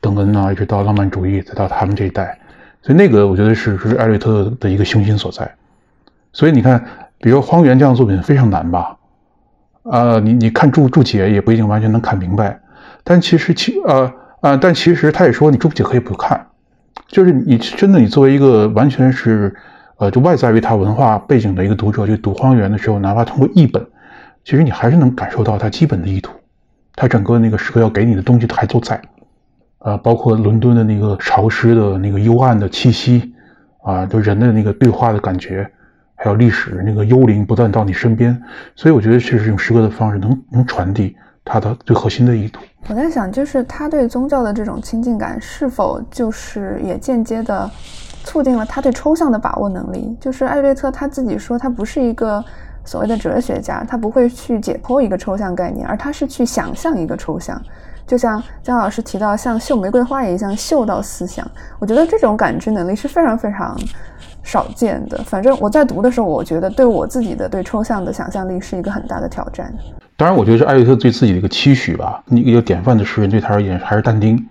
[0.00, 2.38] 邓恩啊，一直到浪漫主义，再到他们这一代，
[2.82, 5.50] 所以那个我觉得是是艾略特的一个雄心所在。
[6.34, 6.84] 所以你看，
[7.18, 8.94] 比如《荒原》这样的作品非常难吧？
[9.84, 12.60] 呃，你你看注注解也不一定完全能看明白，
[13.02, 16.46] 但其实其呃呃，但其实他也说你注解可以不看，
[17.06, 19.54] 就是你真的你作为一个完全是。
[20.00, 23.86] 呃，就外在于他文化背景的一个读者去读《荒原》的时候，哪怕通过译本，
[24.46, 26.32] 其实你还是能感受到他基本的意图，
[26.94, 28.98] 他整个那个诗歌要给你的东西还都在，
[29.80, 33.34] 呃，包括伦敦的那个潮湿的那个幽暗的气息，
[33.82, 35.70] 啊，就人的那个对话的感觉，
[36.14, 38.42] 还有历史那个幽灵不断到你身边，
[38.74, 42.60] 所以我觉得确实用诗歌的方式能能传递他的最核心的意图。
[42.88, 47.70] 我在想，就是他对宗教的这种亲近感，是否就是也间接的。
[48.22, 50.14] 促进了他对抽象的把握能力。
[50.20, 52.44] 就是艾略特他自己说，他不是一个
[52.84, 57.60] 所谓的哲学家，他不会去解剖一个抽象概念，而他是去想象一个抽象。
[58.06, 61.50] 就像姜老师提到，像嗅玫瑰花一样嗅到思想。
[61.78, 63.74] 我觉得这种感知能力是非常非常
[64.42, 65.16] 少见的。
[65.24, 69.72] 反正我在读的时候，我觉得对我自己的对抽象的想象力是一个很大的挑战。
[70.20, 72.22] 当然，我觉得是艾略特对自己的一个期许吧。
[72.26, 74.46] 一个典范的诗人对他而言还是但丁，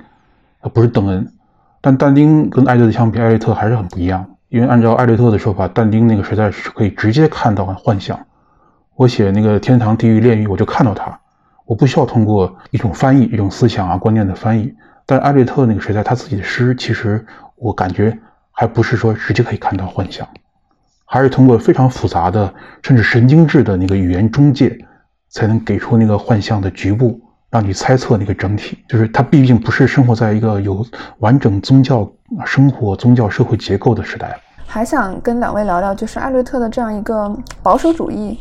[0.62, 1.32] 而不是邓恩。
[1.79, 4.25] 但但丁跟艾略特相比，艾略特还是很不一样。
[4.47, 8.19] 因为按照艾略特的说法，但丁那个时代是可以直接看到幻想。
[8.95, 11.19] 我写那个天堂、地狱、炼狱，我就看到它，
[11.67, 14.73] 我不需要通过一种翻译、一种思想啊、观念的翻译。
[15.05, 17.23] 但艾略特那个时代，他自己的诗，其实
[17.58, 18.17] 我感觉
[18.51, 20.27] 还不是说直接可以看到幻想，
[21.05, 22.51] 还是通过非常复杂的，
[22.82, 24.75] 甚至神经质的那个语言中介，
[25.30, 27.20] 才能给出那个幻象的局部。
[27.52, 30.86] 让你猜测那个整体，就是他毕竟不是生活在一个有
[31.18, 32.08] 完整宗教
[32.46, 34.39] 生活、宗教社会结构的时代。
[34.68, 38.39] 还想跟两位聊聊，就是艾略特的这样一个保守主义。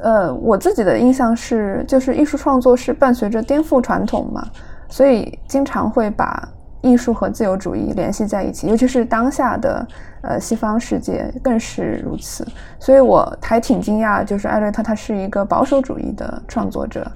[0.00, 4.44] 呃，我自己的印象是，就是艺术创作是伴随着颠覆传统嘛，
[4.88, 6.48] 所以经常会把
[6.82, 9.86] 艺术和自由主义联系在一起，尤其是当下的
[10.22, 12.46] 呃西方世界更是如此。
[12.78, 17.06] 所以我还挺惊讶，就是艾略特他是一个保守主义的创作者。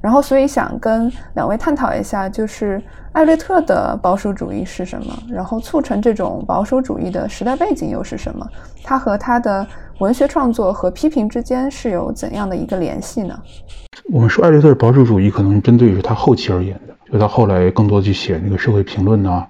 [0.00, 5.12] 然后，所以想跟两位探讨一下，就是艾略特的保守主义是什么？
[5.28, 8.48] 然后促成这种保守主义的时代背景又是什么？
[8.82, 9.66] 他和他的
[9.98, 13.38] 文学创作和批评之间是有怎样的一个联系呢？
[14.10, 16.80] 我们说艾略特的保守主义，可能针对于他后期而言，
[17.12, 19.44] 就他后来更多去写那个社会评论呐，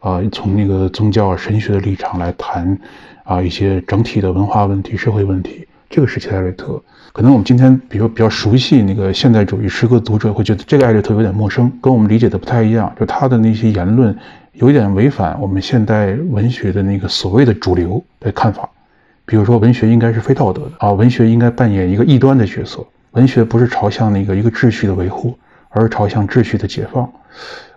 [0.00, 2.78] 啊，从那个宗教神学的立场来谈
[3.24, 5.66] 啊一些整体的文化问题、社会问题。
[5.90, 6.82] 这个时期的艾略特，
[7.14, 12.94] 可能我们今天比如比较熟悉那个现代主义诗歌读者会觉得这个艾略特有点陌生，跟我们理解的不太一样。
[13.00, 14.14] 就他的那些言论
[14.52, 18.68] 有点违反我们现代文学的那个所谓的主流的看法。
[19.24, 25.38] 比如说，文学应该是非道德的啊，文学应该扮演一个异端的角色，文学不是朝向那个一个秩序的维护，
[25.70, 27.10] 而朝向秩序的解放。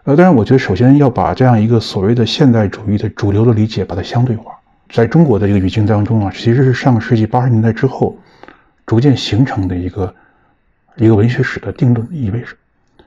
[0.04, 4.52] 呃，当然，我觉得首先要把这样一个所谓的现代主义的主流的理解把它相对化。
[4.90, 8.18] 在中国的这个语境当中啊，其实是上个世纪八十年代之后
[8.86, 10.14] 逐渐形成的一个
[10.96, 12.48] 一个文学史的定论意味着。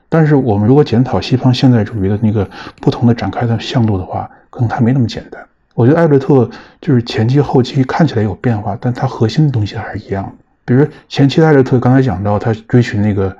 [0.07, 5.45] 但是我们如果检讨西方现代主义的那个不同的展开的向度的话，可能它没那么简单。
[5.73, 10.33] 我觉得艾略特就是前期后期看起来有变化，但它核心的东西还是一样。
[10.63, 13.35] 比如前期的艾略特刚才讲到他追寻那个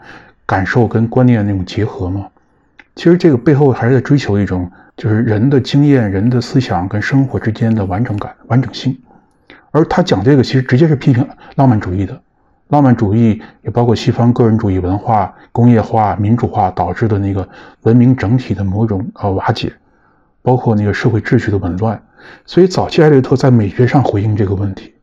[0.45, 2.27] 感受跟观念那种结合嘛，
[2.95, 4.71] 其实这个背后还是在追求一种。
[4.97, 8.97] 就是人的经验、人的思想跟生活之间的完整感、完整性，
[9.71, 12.17] 而他讲这个其实直接是批评浪漫主义的。
[12.69, 17.45] 浪漫主义也包括西方个人主义文化、工业化、民主化导致的那个
[17.81, 19.73] 文明整体的某种呃瓦解，
[20.41, 22.01] 包括那个社会秩序的紊乱。
[22.45, 24.93] 所以早期艾略特在美学上回应这个问题，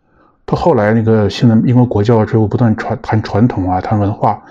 [0.47, 4.43] 他后来那个现在英国国教之后不断传谈传统啊、谈文化，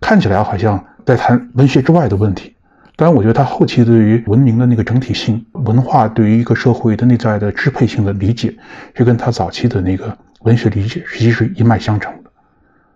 [0.00, 2.54] 看起来好像在谈文学之外的问题。
[2.98, 8.56] 当然，我觉得他后期对于文明的那个整体性、文化对于一个社会的内在的支配性的理解，
[8.94, 12.30] 是跟他早期的那个文学理解实际是一脉相承的。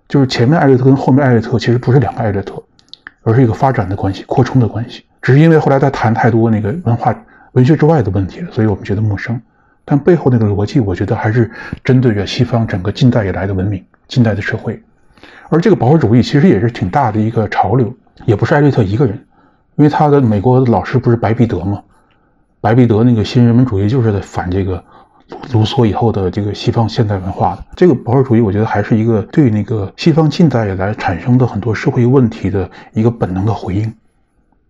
[0.08, 2.62] 就是前面艾略特跟后面艾略特其实不是两个艾略特，
[3.22, 5.04] 而是一个发展的关系、扩充的关系。
[5.20, 7.14] 只是因为后来他谈太多那个文化、
[7.52, 9.38] 文学之外的问题了，所以我们觉得陌生。
[9.84, 11.50] 但背后那个逻辑，我觉得还是
[11.84, 14.82] 针对着西方整个近代以来的文明、近代的社会。
[15.50, 17.92] 而这个保守主义其实也是挺大的一个潮流，
[18.24, 19.14] 也不是艾略特一个人，
[19.76, 21.82] 因为他的美国的老师不是白彼得吗？
[22.60, 24.82] 白彼得那个新人文主义就是在反这个
[25.52, 27.64] 卢梭以后的这个西方现代文化的。
[27.74, 33.92] 这个保守主义，我觉得还是一个对那个西方近代以来产生的很多社会问题的一个本能的回应。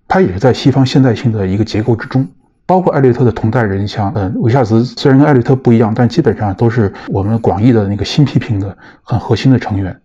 [0.08, 2.26] 它也是在西方现代性的一个结构之中。
[2.64, 10.00] 包括艾略特的同代人，像嗯，维夏兹，虽然跟艾略特不一样，但基本上都是我们广义的那个新批评的很核心的成员。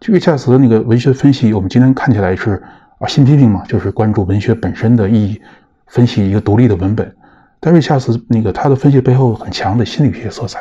[0.00, 2.62] 就维恰斯的那个文学分析，我们今天看起来是
[2.98, 5.42] 啊，新批评嘛，就是关注文学本身的意义，
[5.88, 7.14] 分析一个独立的文本。
[7.60, 10.60] 但维恰斯那个他的分析背后很强的心理学色彩，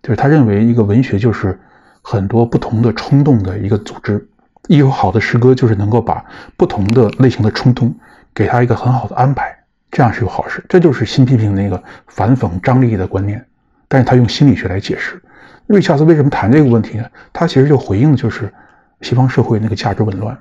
[0.00, 1.58] 就是他认为一个文学就是
[2.02, 4.28] 很多不同的冲动的一个组织。
[4.68, 6.24] 一首好的诗歌就是能够把
[6.56, 7.92] 不同的类型的冲动
[8.32, 9.56] 给他一个很好的安排。
[9.90, 13.44] 这样是有好事，这就是新批评那个反讽张力的观念，
[13.88, 15.20] 但是他用心理学来解释。
[15.66, 17.04] 瑞恰斯为什么谈这个问题呢？
[17.32, 18.52] 他其实就回应的就是
[19.00, 20.36] 西方社会那个价值紊乱，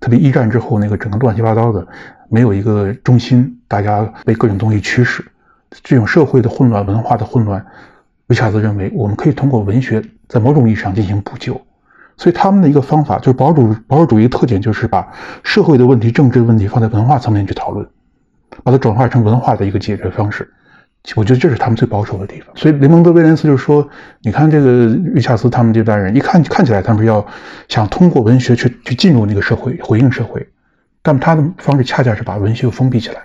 [0.00, 1.86] 特别一战之后那个整个乱七八糟的，
[2.28, 5.24] 没有一个中心，大家被各种东西驱使，
[5.82, 7.64] 这种社会的混乱、文化的混乱，
[8.26, 11.60] 瑞恰斯认为我们可以通过文学在某种意义上进行补救。
[12.16, 17.86] 所以他们的一个方法就是保守保守主义特点就是把社会的问题、政治的问题放在文化层面去讨论。
[18.62, 20.48] 把它转化成文化的一个解决方式，
[21.16, 22.56] 我觉得这是他们最保守的地方。
[22.56, 23.88] 所以雷蒙德·威廉斯就说
[24.22, 27.26] ：“你看这个瑞恰斯他们这代人，一看看起来他们是要
[27.68, 30.48] 想通过文学去去进入那个社会，回应社会，
[31.02, 33.20] 但他的方式恰恰是把文学封闭起来，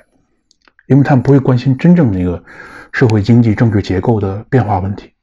[0.87, 2.43] 因为他们不会关心真正那个
[2.91, 5.13] 社会经济政治结构的变化问题，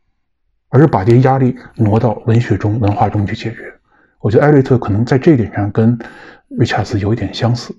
[0.70, 3.70] 而是把这些压力挪到文学中、文化中去解决。
[4.20, 5.98] 我觉得艾略特可能在这一点上跟
[6.48, 7.76] 瑞恰斯有一点相似。”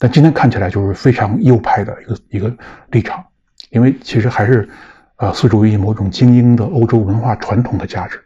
[0.00, 2.56] 但今天看起来就是非常右派的一个一个
[2.92, 3.24] 立场，
[3.70, 4.68] 因为其实还是，
[5.16, 8.20] 呃，诉诸于某种精英的欧洲文化传统的价值，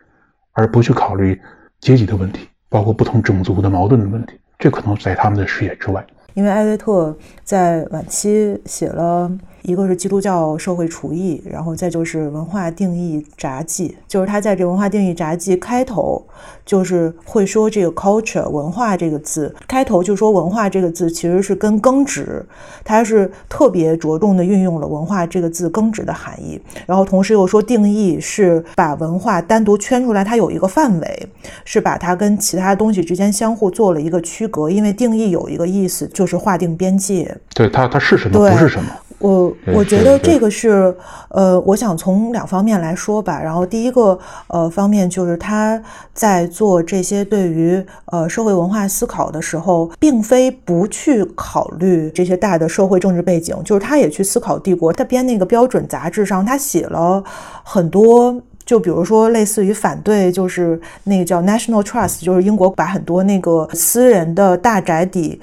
[0.53, 1.41] 而不去考虑
[1.81, 6.05] 阶级的问题，包括不同种族的矛盾的问题，这可能在他们的视野之外。
[6.35, 9.31] 因为艾略特在晚期写了。
[9.63, 16.21] 一个是基督教社会主义，然后再就是文化定义札记，就是他在这文化定义札记开头，
[16.67, 22.45] 就是会说这个 culture 文化这个字，开头就说文化这个字其实是跟耕植，
[22.85, 31.29] 他是特别着重的运用了文化这个字耕植的含义，然后同时又说定义是把文化单独圈出来，它有一个范围，
[31.65, 38.91] 是把它跟其他东西之间相互做了一个区隔，因为定义有一个意思就是划定边界，对它它是什么不是什么。
[39.23, 40.93] 我我觉得这个是，
[41.29, 43.41] 呃，我想从两方面来说吧。
[43.41, 45.81] 然后第一个，呃，方面就是他
[46.13, 54.93] 在做这些对于呃社会文化思考的时候，并非不去考虑这些大的社会政治背景，就是他也去思考帝国。
[54.93, 57.23] 他编那个标准杂志上，他写了
[57.63, 58.35] 很多，
[58.67, 65.41] 就比如说类似于反对，就是那个叫 National Trust，就是英国把很多那个私人的大宅邸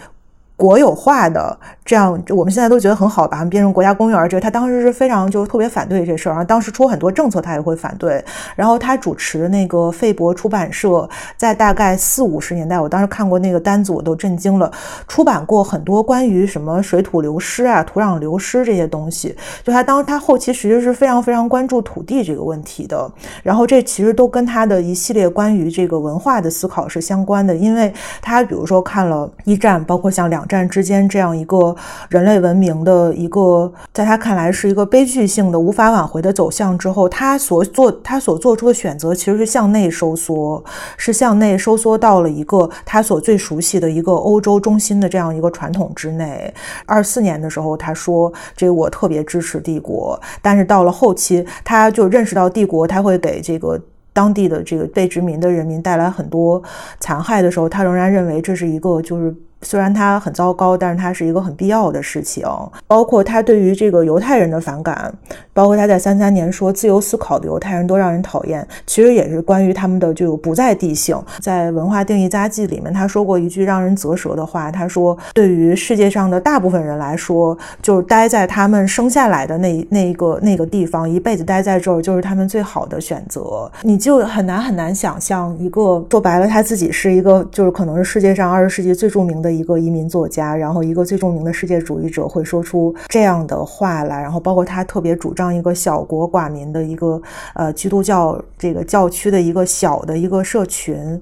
[0.58, 1.58] 国有化的。
[1.90, 4.30] 这样，我们现在都觉得很好，把它们变成国家公园。
[4.30, 8.24] 这个他当时是非常就特别反对这事儿，然后当时出很多政策，他也会反对。
[8.56, 14.72] 然后他主持那个费伯出版社，在大概四五十年代，我当时看过那个单子，我都震惊了，
[15.08, 19.36] 出版过很多关于什么水土流失啊、土壤流失这些东西。
[19.64, 23.12] 就他当他后期其实是非常非常关注土地这个问题的。
[23.42, 31.76] 然后这其实都跟他的一系列关于这个文化的思考是相关的，因为他比如说看了一战，包括像两战之间这样一个。
[32.10, 40.64] 人类文明的一个，在他看来是一个悲剧性的、无法挽回的走向之后，他所做他所做出的选择其实是向内收缩，
[40.98, 46.54] 是向内收缩到了一个他所最熟悉的一个欧洲中心的这样一个传统之内。
[46.86, 53.80] 二四年的时候，他说：“这我特别支持帝国。”但是到了后期，他就认识到帝国他会给这个
[54.14, 56.62] 当地的这个被殖民的人民带来很多
[57.00, 59.36] 残害的时候，他仍然认为这是一个就是。
[59.62, 62.46] 虽然它很糟糕，但是它是一个很必要的事情。
[62.88, 65.14] 包括他对于这个犹太人的反感，
[65.54, 71.22] 包括他在三三年说自由思考的犹太人都让人讨厌，其实也是关于他们的就不在地性。
[71.40, 89.49] 在文化定义杂记里面，他说过一句让人啧舌的话，他说：“对于世界上的大部分人来说，就是待在他们生下来的那那个那个地方，一辈子待在这儿就是他们最好的选择。”你就很难很难想象一个说白了，他自己是一个就是可能是世界上二十世纪最著名的。
[89.52, 97.22] 一个移民作家，然后一个最著名的世界主义者会说出这样的话来，然后包括他特别主张一个小国寡民的一个
[97.54, 101.22] 呃基督教这个教区的一个小的一个社群。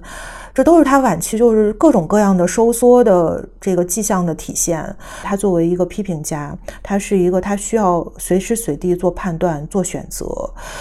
[0.54, 4.84] 这都是他晚期就是各种各样的收缩的这个迹象的体现。
[5.22, 10.26] 他作为一个批评家，他是一个他需要随时随地做判断、做选择，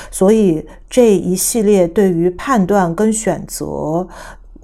[0.10, 4.08] 所以这一系列对于判断跟选择，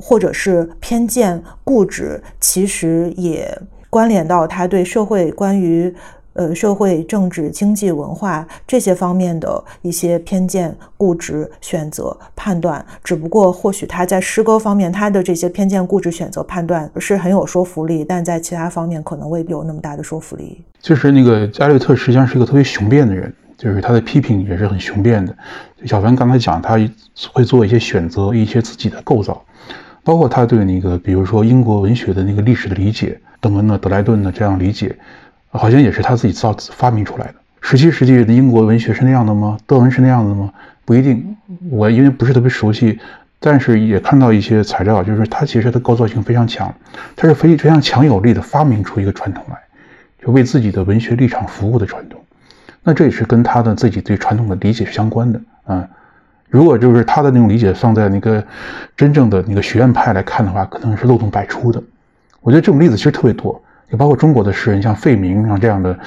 [0.03, 3.57] 或者是偏见、固执，其实也
[3.89, 5.95] 关联到他对社会关于。
[6.35, 20.59] 呃，社会、政治、经济、文化这些方面的一些偏见、固执、选择、判断，只不过或许他在诗歌方面，他的这些偏见、固执、选择、判断是很有说服力，但在其他方面可能未必有那么大的说服力。
[20.81, 25.37] 就是那个加略特实际上是一个特别雄辩的人，就是他的批评也是很雄辩的。
[25.85, 26.79] 小凡刚才讲，他
[27.31, 29.39] 会做一些选择，一些自己的构造，
[30.03, 34.95] 包括他对那个，比如说英国文学的那个历史的理解，邓文呢、德莱顿的这样理解。
[35.55, 37.35] 好像也是他自己造发明出来的。
[37.61, 39.55] 十七世纪的英国文学是那样的吗？
[39.67, 40.51] 德文是那样的吗？
[40.83, 41.37] 不一定。
[41.69, 42.97] 我因为不是特别熟悉，
[43.39, 46.73] 但是也看到一些材料，就是他其实的构造性非常强，
[47.15, 49.55] 他是非非常强有力的发明出一个传统来，
[50.25, 52.19] 就为自己的文学立场服务的传统。
[52.81, 55.87] 那这也是跟他的自己对传统的理解是相关的啊。
[56.53, 58.45] 如果就是他的那种理解放在那个
[58.95, 61.81] 真正的那个学院派来看的话，可能是漏洞百出的。
[62.41, 63.59] 我觉得这种例子其实特别多。
[63.89, 65.97] 也包括中国的诗人，像费明啊这样的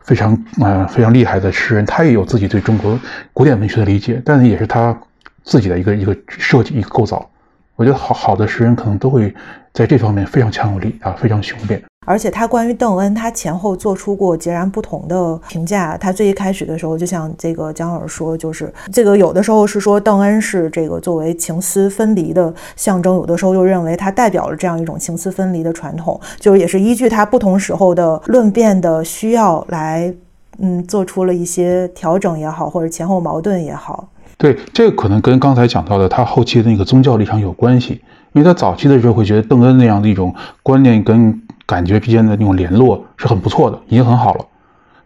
[0.00, 2.98] 非常呃非常厉害的诗人，他也有自己对中国
[3.34, 4.98] 古典文学的理解，但是也是他
[5.42, 7.28] 自己的一个一个设计一个构造。
[7.76, 9.34] 我觉得好好的诗人可能都会
[9.74, 11.89] 在这方面非常强有力啊，非常雄辩。
[12.06, 15.98] 而且他关于邓恩，他前后做出过截然不同的评价。
[15.98, 30.12] 他最一开始的时候，就像这个姜老师说，就是这个有的时候是说邓恩是这个作为情思分离的象征，有的时候又认为他代表了这样一种情思分离的传统，就是也是依据他不同时候的论辩的需要来，
[30.58, 34.08] 嗯，做出了一些调整也好，或者前后矛盾也好。
[34.38, 38.00] 对，这个可能跟刚才讲到的他后期的那个宗教立场有关系，
[38.32, 44.44] 因为他早期的时候会觉得邓恩那样的一种观念跟感觉之间的那种联络是很不错的，已经很好了。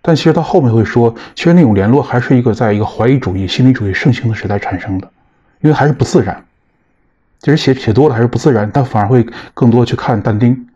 [0.00, 5.08] 但其实他后面会说，其实那种联络还是一个在一个怀疑主义、心理主义盛行的时代产生的，
[5.60, 6.42] 因为还是不自然。
[7.40, 10.66] 其实写写多了还是不自然，但反而会更多去看但丁。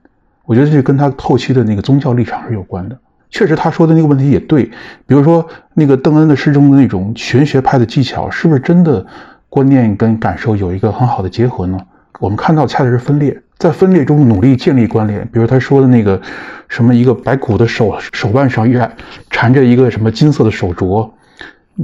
[0.44, 2.98] 我觉得这跟他后期的那个宗教立场是有关的。
[3.30, 4.64] 确实，他说的那个问题也对。
[5.06, 9.06] 比如说，那个邓恩的诗中的那种玄学派的技巧，是不是真的
[9.48, 11.78] 观念跟感受有一个很好的结合呢？
[12.18, 15.26] 我们看到恰恰是分裂，在分裂中努力建立关联。
[15.32, 16.20] 比如他说的那个
[16.68, 18.96] 什么，一个白骨的手手腕上缠
[19.30, 21.08] 缠着一个什么金色的手镯，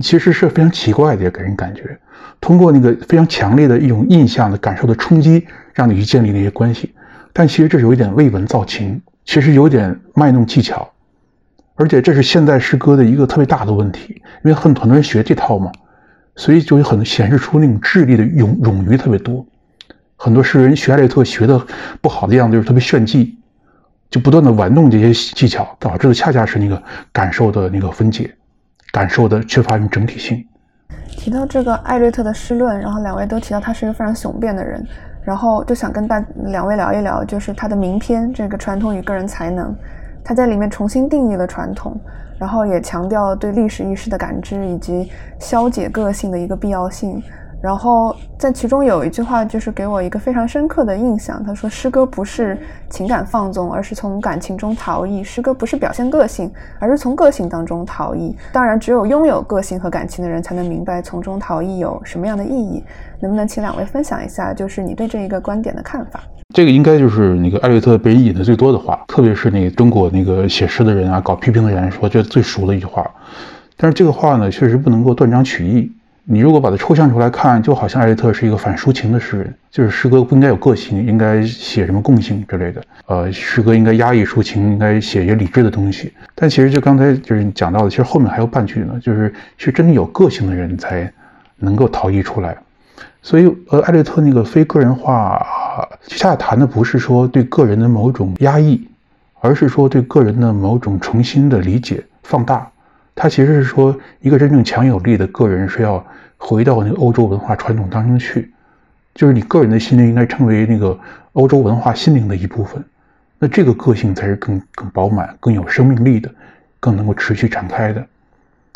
[0.01, 1.97] 其实是非常奇怪的，给人感觉。
[2.41, 6.93] 通过那个非常强烈的一种印象的感受的冲击，让你去建立那些关系。
[7.33, 10.91] 但其实这是有一点未闻造情，其实有点卖弄技巧。
[11.77, 14.15] 而且这是现代诗歌的一个特别大的问题，
[14.45, 15.71] 因为很很多人学这套嘛，
[16.37, 19.47] 所以就有很显示出那种智力的冗冗余特别多。
[20.25, 21.61] 很多诗人学艾略特学的
[22.01, 23.39] 不好的样子，就是特别炫技，
[24.09, 28.35] 就不断的玩弄这些技巧，导致的恰恰是那个感受的那个分解，
[28.91, 30.43] 感受的缺乏一种整体性。
[31.09, 34.83] 提到这个艾略特的诗论，然后两位都提到他是一个非常雄辩的人，
[35.23, 39.77] 然后就想跟大两位聊一聊，就是他的名篇这个传统与个人才能。
[40.25, 42.01] 他在里面重新定义了传统，
[42.39, 47.23] 然后也强调对历史意识的感知以及消解个性的一个必要性。
[47.65, 51.43] 然后在其中有一句话，就是给我一个非常深刻的印象。
[51.43, 52.59] 他说：“诗歌不是
[52.91, 58.37] 情感放纵，而是从感情中逃逸；诗歌不是表现个性，而是从个性当中逃逸。
[58.53, 62.85] 当然，只有拥有个性和感情的人，才能明白从中逃逸有什么样的意义。
[63.19, 66.21] 能不能请两位分享一下，就是你对这一个观点的看法？”
[66.55, 73.11] 这个应该就是那个艾略特被人引的最多的话，特别是那个中国那个写诗的人啊，搞批评的人说这最熟的一句话。
[73.79, 75.91] 但是这个话呢，确实不能够断章取义。
[76.27, 82.83] 你如果把它抽象出来看，就好像艾略特是一个反抒情的诗人，就是诗歌不应该有个性，应该写什么共性之类的。
[83.07, 86.15] 呃，诗歌应该压抑抒情，应该写一些理智的东西。
[86.35, 91.13] 但其实就刚才就是你讲到的，其实后面还有半句呢，就是是真的有个性的人才
[91.59, 92.57] 能够逃逸出来。
[93.21, 95.47] 所以，呃，艾略特那个非个人化，
[96.07, 98.83] 恰恰谈的不是说对个人的某种压抑，
[99.41, 102.71] 而是说对个人的某种重新的理解、放大。
[103.15, 106.05] 他其实是说，一个真正强有力的个人是要
[106.37, 108.53] 回到那个欧洲文化传统当中去，
[109.15, 110.99] 就是你个人的心灵应该成为那个
[111.35, 112.85] 欧洲文化心灵的一部分，
[113.39, 116.29] 那这个个性才是更更饱满、更有生命力的，
[116.81, 118.05] 更能够持续展开的。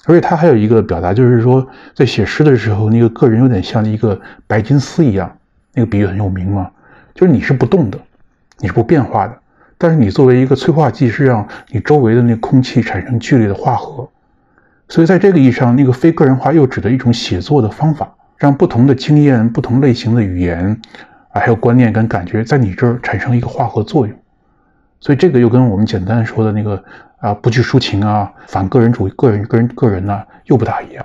[0.07, 5.36] 而且他还有一个表达，就是说在写诗的时候，那个个人有点像一个白金丝一样，
[5.74, 6.70] 那个比喻很有名嘛，
[7.12, 7.99] 就是你是不动的，
[8.59, 9.36] 你是不变化的，
[9.76, 14.09] 但是你作为一个催化剂，是让你周围的那空气产生剧烈的化合。
[14.89, 20.80] 所以在这个意义上，那个非个人化又指的一种写作的方法，让不同的经验、不同类型的语言
[21.30, 24.16] 啊，还有观念跟感觉，在你这儿产生一个化合作用。
[25.01, 26.82] 所以这个又跟我们简单说的那个
[27.18, 31.05] 啊，不去抒情啊，反个人主义、个人、个人、个人呢，又不大一样。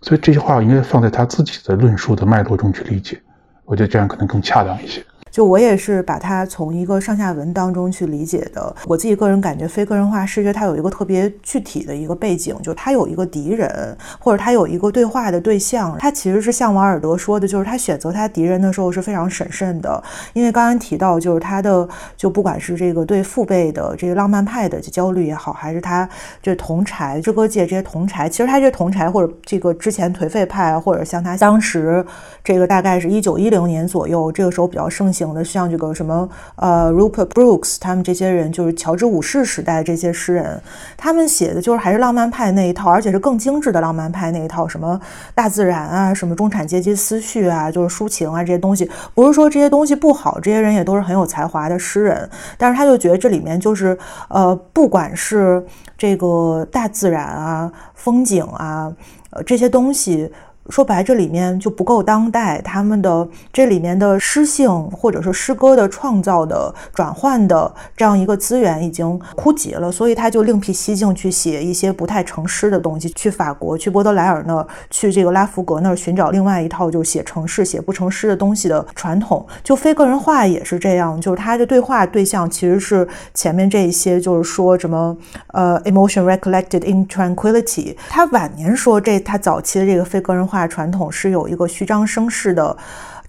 [0.00, 3.20] 所以这些话应该放在他自己的论述的脉络中去理解，
[3.64, 5.04] 我觉得这样可能更恰当一些。
[5.30, 8.74] 就我也是把它从一个上下文当中去理解的。
[8.86, 15.96] 我自己个人感觉，非个人化视觉它有一个特别具体的一个背景，就它有一个敌人，或者它有一个对话的对象。
[15.98, 20.02] 它其实是像王尔德说的，就是他选择他敌人的时候是非常审慎的。
[20.32, 26.08] 因为刚刚提到，就是他的就不管是这个对父辈的这个浪漫派的焦虑也好，还是他
[26.42, 32.04] 这同柴诗歌界这些同柴，其实他这同柴或者这个之前颓废派，或者像他当时
[32.42, 35.17] 这个大概是一九一零年左右，这个时候比较盛行。
[35.18, 40.62] 型的像这个什么呃，Rupert Brooks，他们这些人就是乔治五世时代这些诗人，
[40.96, 45.00] 他们写的就是还是浪漫派那一套，而且是更精致的浪漫派那一套，什么
[45.34, 53.98] 大自然啊，什么中产阶级思绪啊，就是抒情啊这些东西，不是说这些东西不好，这些人也都是很有才华的诗人，但是他就觉得这里面就是
[54.28, 55.64] 呃，不管是
[55.96, 58.92] 这个大自然啊、风景啊，
[59.30, 60.30] 呃这些东西。
[60.68, 79.46] 说白，这里面就不够当代，他们的这里面的诗性或者说诗歌的创造的转换的这样一个资源已经枯竭了，所以他就另辟蹊径去写一些不太成诗的东西，去法国，去波德莱尔那儿，去这个拉弗格那儿寻找另外一套就写成诗、写不成诗的东西的传统。
[79.64, 85.16] 就非个人化也是这样，就是他的对话对象其实是前面这一些，就是说什么
[85.48, 87.96] 呃，emotion recollected in tranquility。
[88.10, 90.57] 他晚年说这他早期的这个非个人化。
[90.66, 92.76] 传统是有一个虚张声势的。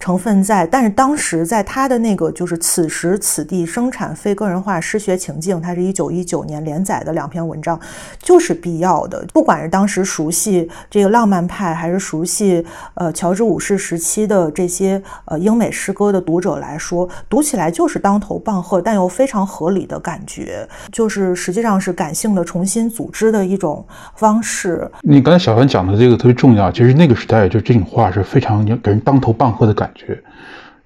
[0.00, 7.78] 成分在，但是当时在他的那个就是此时此地生产非个人化诗学情境，它是一九一九年连载的两篇文章，
[8.18, 9.22] 就是必要的。
[9.34, 23.86] 不管是当时熟悉这个浪漫派，还是熟悉呃乔治五世时期的这些呃英美诗歌的读者来说，读起来就是当头棒喝，但又非常合理的感觉，就是实际上是感性的重新组织的一种
[24.16, 24.90] 方式。
[25.02, 29.89] 你刚才小凡讲的这个特别重要，其实那个时代就这种话是非常给人当头棒喝的感。
[29.90, 30.22] 感觉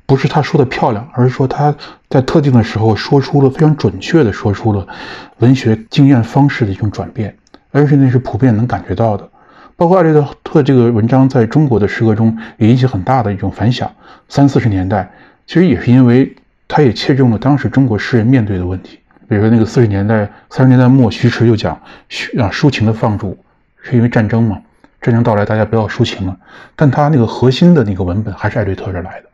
[0.07, 1.75] 不是他说的漂亮，而是说他
[2.09, 4.87] 在特定的时候说出了非常准确的说出了
[5.39, 7.35] 文学经验方式的一种转变，
[7.71, 9.29] 而且那是普遍能感觉到的。
[9.77, 13.91] 包括艾略特这个文章在中国的诗歌中也引起很大的一种反响。
[14.29, 15.11] 三四十年代
[15.47, 16.35] 其实也是因为
[16.69, 18.99] 他也切中了当时中国诗人面对的问题，
[19.29, 21.75] 比如说那个四十年代三十年代末，徐迟就讲
[22.39, 23.37] 啊抒情的放逐
[23.83, 24.59] 是因为战争嘛。
[25.05, 26.35] 战争到来，大家不要抒情了。
[26.75, 29.27] 但他那个核心的那个文本还是艾略特这来的，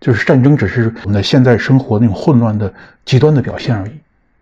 [0.00, 2.72] 就是战争只是我们的现在生活那种混乱的
[3.04, 3.90] 极端的表现而已。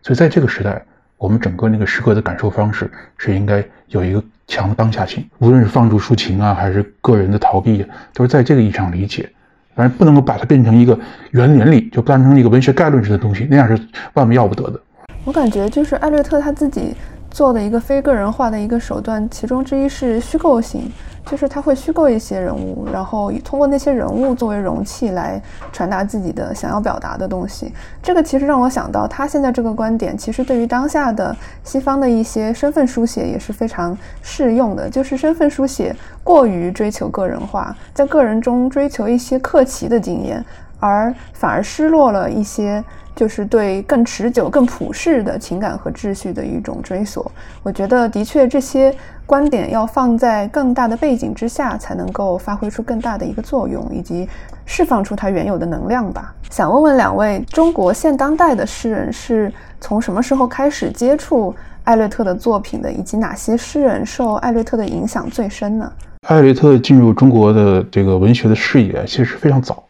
[0.02, 0.84] 所以在这个时代，
[1.16, 7.82] 我们整个那个诗歌的感受方式是应该有一个强的当下性，无论是放逐抒情啊，还是个人的逃避，
[8.12, 9.30] 都是在这个意义上理解。
[9.74, 10.98] 反正不能够把它变成一个
[11.30, 13.72] 原原理，就当成一个文学概论式的东西，那样是
[14.12, 14.78] 万万要不得的。
[15.24, 16.94] 我感觉就是艾略特他自己。
[17.30, 20.90] 做的一个非个人化的一个手段，其中之一是虚构性，
[21.24, 25.40] 就是他会虚构一些人物，然后通过那些人物作为容器来
[25.72, 27.72] 传达自己的想要表达的东西。
[28.02, 34.90] 这个其实让我想到，他现在这个观点，其实对于当下的西方的一些身份书写也是非常适用的。
[34.90, 40.44] 就是身份书写过于追求个人化，在个人中追求一些客奇的经验，
[40.80, 42.82] 而反而失落了一些。
[43.14, 47.30] 就是对更持久、更普世的情感和秩序的一种追索。
[47.62, 48.94] 我觉得，的确，这些
[49.26, 54.28] 观点要放在更大的背景之下，才能够发挥出更大的一个作用，以及
[54.64, 56.34] 释放出它原有的能量吧。
[56.50, 61.54] 想问问两位，中国现当代的诗人是从什么时候开始接触
[61.84, 62.90] 艾略特的作品的？
[62.90, 65.92] 以及哪些诗人受艾略特的影响最深呢？
[66.28, 69.82] 艾略特进入中国的这个文学的视野，其实非常早。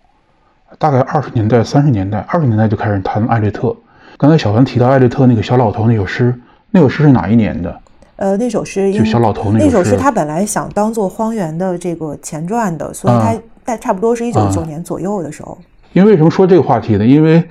[0.78, 3.74] 大概二十年代、三十年代、二十年代就开始谈艾略特。
[4.16, 6.34] 刚才小凡提到艾略特那个小老头那首诗，
[6.70, 7.80] 那首诗是哪一年的？
[8.16, 15.58] 呃，那首诗就小老头那首诗，他本来想当做《荒原》的这个前传的，所以他在差不多是一九九年左右的时候。
[15.92, 17.04] 因为为什么说这个话题呢？
[17.04, 17.42] 因为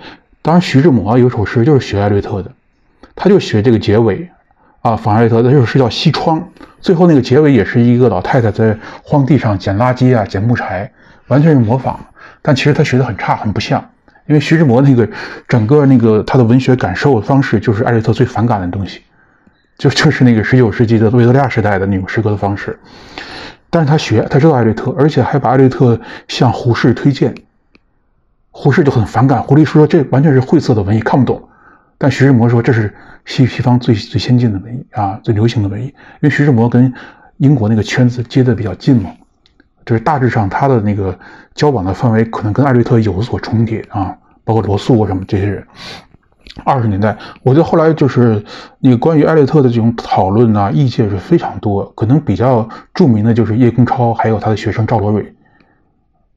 [0.41, 2.51] 当时徐志摩有首诗就是学艾略特的，
[3.15, 4.29] 他就学这个结尾
[4.81, 6.39] 啊，仿艾略特的这首诗叫《西窗》，
[6.79, 10.89] 最后那个结尾也是一个老太太在荒地上捡垃圾啊，捡木柴，
[11.27, 11.99] 完全是模仿。
[12.41, 13.83] 但其实他学的很差，很不像，
[14.27, 15.07] 因为徐志摩那个
[15.47, 19.01] 整个那个他的文学感受方式，就是艾略特最反感的东西，
[19.77, 22.79] 就就是那个十九世纪的维多利亚时代的那种诗歌的方式。
[23.69, 27.35] 但是他学，他知道艾略特，而且还把艾略特向胡适推荐。
[28.51, 31.47] 胡适就很反感，胡适说这完全是晦涩的文艺，看不懂。
[31.99, 32.93] 但徐志摩说这是
[33.25, 36.91] 西西方最最先进的文艺啊，最流行的文艺，因为徐志摩跟
[37.37, 39.11] 英国那个圈子接得比较近嘛，
[39.89, 41.17] 就是大致上他的那个
[41.55, 45.65] 交往的范围可能跟艾略特有所重叠啊，包括罗素啊什么这些人。
[46.63, 48.43] 二十年代，我觉得后来就是
[48.77, 55.33] 那个关于艾略特的这种讨论啊，意见是非常多，可能比较著名的就是叶公超，还有他的学生赵罗蕊。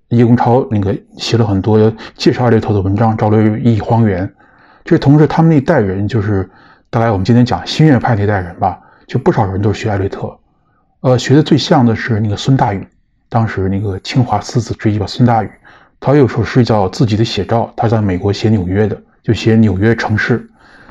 [0.09, 4.33] 叶公超那个写了很多介绍艾略特的文章，赵罗蕊忆荒原。
[4.83, 6.49] 这同时，他们那代人就是
[6.89, 10.39] 大概我们今天讲新月派那代人吧，就不少人都是学艾略特。
[11.01, 12.87] 呃，学的最像的是那个孙大宇，
[13.33, 15.51] 当时那个清华四子之一吧，孙大宇，
[15.99, 20.47] 他有首诗叫《自己的写照》，他在美国写纽约的，就写纽约城市，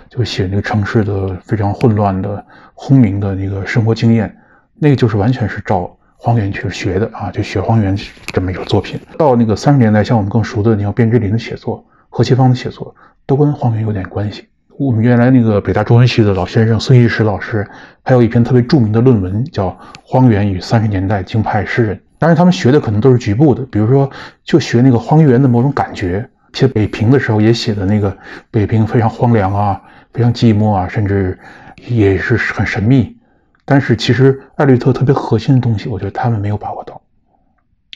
[0.09, 4.35] 就写那个城市的非常混乱的、轰鸣的那个生活经验，
[4.79, 7.95] 那个就是完全是照荒原去学的啊，就学荒原
[8.33, 8.99] 这么一个作品。
[9.19, 12.95] 到那个三十年代，像我们更熟的，你像卞之琳的写作、何其芳的写作。
[13.27, 14.45] 都跟荒原有点关系。
[14.77, 17.65] 我们原来那个北大中文系的老先生孙一石老师，
[18.03, 19.69] 还有一篇特别著名的论文，叫
[20.03, 21.95] 《荒原与三十年代京派诗人》。
[22.21, 24.07] 当然，他们学的可能都是局部的，比如说
[24.43, 26.29] 就学那个荒原的某种感觉。
[26.53, 28.15] 写北平的时候也写的那个
[28.51, 29.81] 北平非常荒凉啊，
[30.13, 31.39] 非常寂寞啊，甚至
[31.87, 33.17] 也是很神秘。
[33.65, 37.01] 但是其实艾略特特别核心的东西，我觉得他们没有把握到。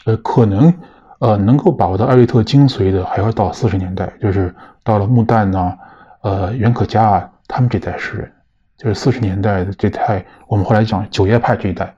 [0.06, 0.74] 呃，可能。
[1.20, 4.54] 呃，能够把握到艾略特精髓的，还要到四十年代，就是
[4.84, 5.78] 到了穆旦呐，
[6.22, 8.32] 呃，袁可嘉啊，他们这代诗人，
[8.78, 11.96] 就是四十年代的这代，我们后来讲九叶派这一代，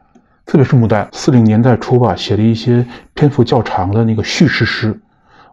[0.48, 4.98] 特别是穆旦，四零年代初吧，写了一些篇幅较长的那个叙事诗，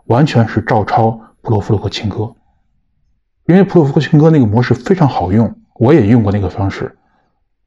[0.04, 1.10] 完全是照抄
[1.42, 2.32] 普罗夫洛克情歌，
[3.46, 6.96] 因为普罗夫洛克情歌那个模式非常好用，我也用过那个方式，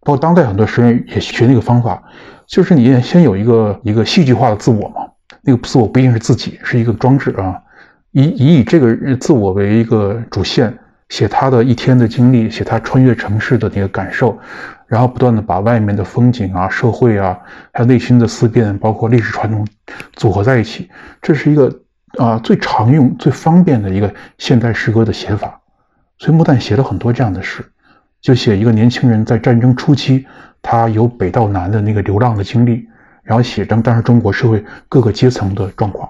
[0.05, 2.01] 包括当代很多诗人也学那个方法，
[2.45, 5.01] 就是你先有一个一个戏剧化的自我嘛。
[5.41, 7.61] 那个自我不一定是自己，是一个装置啊，
[8.11, 10.78] 以以以这个自我为一个主线，
[11.09, 14.39] 写他的一天的经历，写他穿越城市的那个感受，
[14.88, 17.38] 然后不断的把外面的风景啊、社会啊，
[17.73, 19.67] 还有内心的思辨，包括历史传统
[20.13, 20.89] 组合在一起，
[21.21, 21.81] 这是一个
[22.17, 25.61] 啊最常用、最方便的一个现代诗歌的写法。
[26.17, 27.63] 所以穆旦写了很多这样的诗，
[28.21, 30.25] 就写一个年轻人在战争初期，
[30.61, 32.88] 他由北到南的那个流浪的经历。
[33.23, 36.09] 然后写当当时中国社会各个阶层的状况，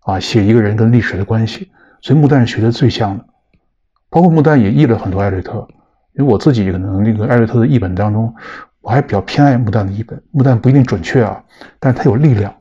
[0.00, 1.70] 啊，写一个人跟历史的关系，
[2.02, 3.24] 所以穆旦学的最像的，
[4.10, 5.66] 包括穆旦也译了很多艾略特，
[6.14, 8.34] 因为我自己可能那个艾略特的译本当中，
[8.80, 11.42] 我还比较偏爱穆旦的译本，穆旦不一定准确啊，
[11.80, 12.54] 但是他有力量，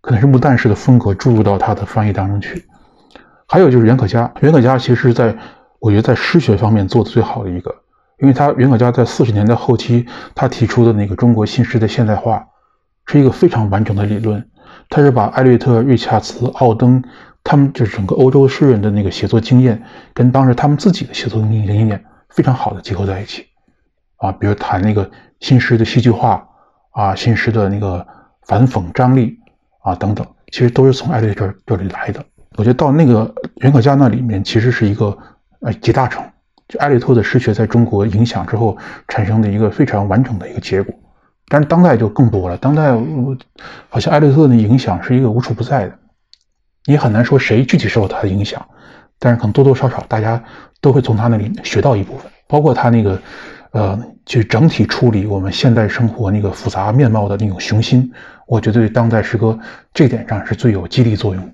[0.00, 2.64] 可能是穆旦式的风格注入到他的翻译当中去。
[3.46, 5.36] 还有就是袁可嘉，袁可嘉其实在
[5.80, 7.74] 我觉得在诗学方面做的最好的一个，
[8.18, 12.46] 因为他袁可嘉在四十年代后期他提出的那个中国新诗的现代化。
[13.06, 14.42] 是一个非常完整的理论，
[14.88, 17.04] 他是把艾略特、瑞恰茨、奥登
[17.42, 19.82] 他们就是整个欧洲诗人的那个写作经验，
[20.14, 22.02] 跟当时他们自己的写作经验
[22.34, 23.46] 非常好的结合在一起，
[24.16, 25.08] 啊，比如谈那个
[25.38, 26.44] 新诗的戏剧化，
[26.90, 28.04] 啊，新诗的那个
[28.42, 29.38] 反讽张力，
[29.82, 32.24] 啊，等等，其实都是从艾略特这里来的。
[32.56, 35.16] 我觉得到那个袁可嘉那里面，其实是一个
[35.60, 36.24] 呃集大成，
[36.66, 38.76] 就艾略特的诗学在中国影响之后
[39.06, 40.92] 产生的一个非常完整的一个结果。
[41.46, 42.92] 但是当代就更多了，当代
[43.88, 45.98] 好像艾略特的影响是一个无处不在的，
[46.86, 48.66] 你很难说谁具体受他的影响，
[49.18, 50.42] 但是可能多多少少大家
[50.84, 53.18] 都会从他那里学到一部分，包括他那个，
[53.70, 58.12] 呃，去整体处理我们现代生活那个复杂面貌的那种雄心，
[58.46, 59.58] 我觉得对当代诗歌
[59.94, 61.52] 这点上是最有激励作用的。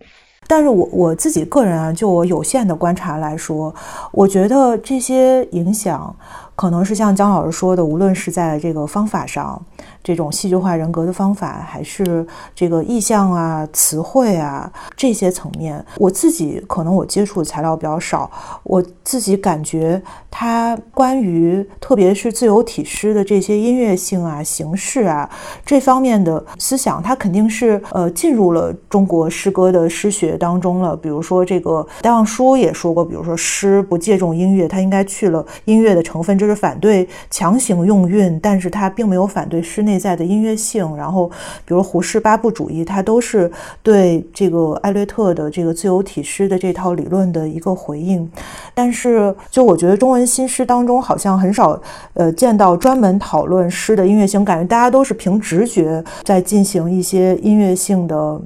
[0.48, 3.72] 但是我我自己个人啊，就我有限的观察来说，
[4.10, 6.12] 我觉得这些影响。
[6.60, 9.58] 可能是像姜老师说的，无论是在这个方法上，
[10.04, 18.30] 这种戏剧化人格的方法，还是这个意象啊、词汇啊这些层面，我自己可能我接触的材料比较少，
[18.62, 25.30] 我自己感觉他关于特别是自由体诗的这些音乐性啊、形式啊
[25.64, 30.94] 这方面的思想，他肯定是呃进入了中国诗歌的诗学当中了。
[30.94, 36.49] 比如说这个戴望舒也说过，比如说诗不借重音乐，他应该去了音乐的成分之。
[36.50, 40.96] 是反对强行用韵，但是他并没有反对诗内在的音乐性。
[40.96, 41.30] 然后，
[41.64, 43.50] 比如胡适八部主义，他都是
[43.82, 48.30] 对这个艾略特的这个自由体诗的这套理论的一个回应。
[48.74, 51.80] 但是，就我觉得中文新诗当中好像很少，
[52.14, 58.40] 呃，见到专门讨论诗的音乐性，感觉大家都是凭直觉在进行一些音乐性的。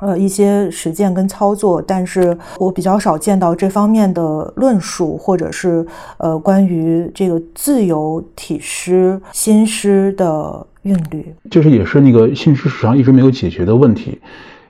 [0.00, 5.86] 呃，一些实践跟操作，但是我比较少见到这方面的论述，或者是
[6.18, 14.18] 呃，关于这个自由体诗新诗的韵律，就是也是那个新诗史上一直没有解决的问题，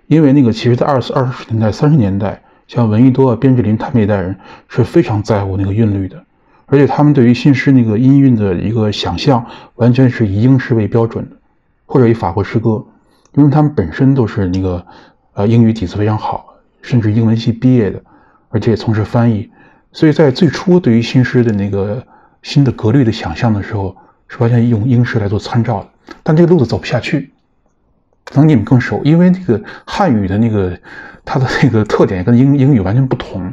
[0.09, 4.37] 因为那个其实，在二十二十年代、三十年代，像闻一多啊、边志林他们那代人
[4.68, 6.20] 是非常在乎那个韵律的，
[6.66, 9.45] 而且他们对于新诗那个音韵的一个想象，
[9.76, 11.37] 完全是以英诗为标准的，
[11.87, 12.85] 或者以法国诗歌，
[13.37, 14.85] 因为他们本身都是那个
[15.35, 18.03] 呃英语底子非常好，甚至英文系毕业的，
[18.49, 19.51] 而且也从事翻译，
[19.93, 22.07] 所以在最初对于新诗的那个
[22.43, 23.97] 新的格律的想象的时候，
[24.28, 27.33] 是完全用英诗来做参照的，但这个路子走不下去。
[28.24, 30.78] 可能你们更熟，因为那个汉语的那个
[31.24, 33.53] 它的那个特点跟英英语完全不同，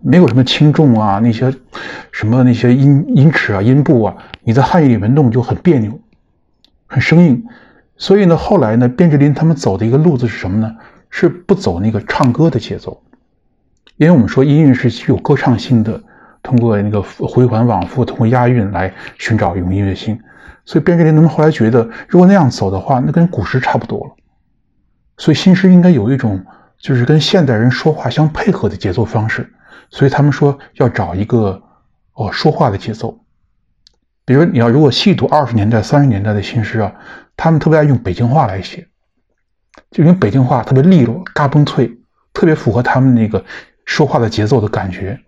[0.00, 1.54] 没有什么轻重啊，那些
[2.10, 6.00] 什么那些音音尺啊、音部啊，你在汉语里面弄就很别扭，
[6.86, 7.44] 很生硬。
[7.98, 10.76] 所以呢，后来呢，卞之琳他们走的一个路子是什么呢？
[11.10, 13.02] 是不走那个唱歌的节奏，
[13.96, 16.02] 因为我们说音韵是具有歌唱性的，
[16.42, 20.18] 通过那个回环往复，通过押韵来寻找一种音乐性。
[20.64, 24.16] 所以卞之琳他们后来觉得，如果那样走的话，那跟古诗差不多了。
[25.16, 26.44] 所以新诗应该有一种
[26.78, 29.52] 就是跟现代人说话相配合的节奏方式。
[29.90, 31.62] 所以他们说要找一个
[32.12, 33.18] 哦说话的节奏。
[34.26, 36.92] 比如你要如果细读二十年代、三十年代的新诗啊，
[37.34, 38.86] 他们特别爱用北京话来写，
[39.90, 41.98] 就因为北京话特别利落、嘎嘣脆，
[42.32, 43.44] 特别符合他们那个
[43.84, 45.18] 说话的节奏的感觉。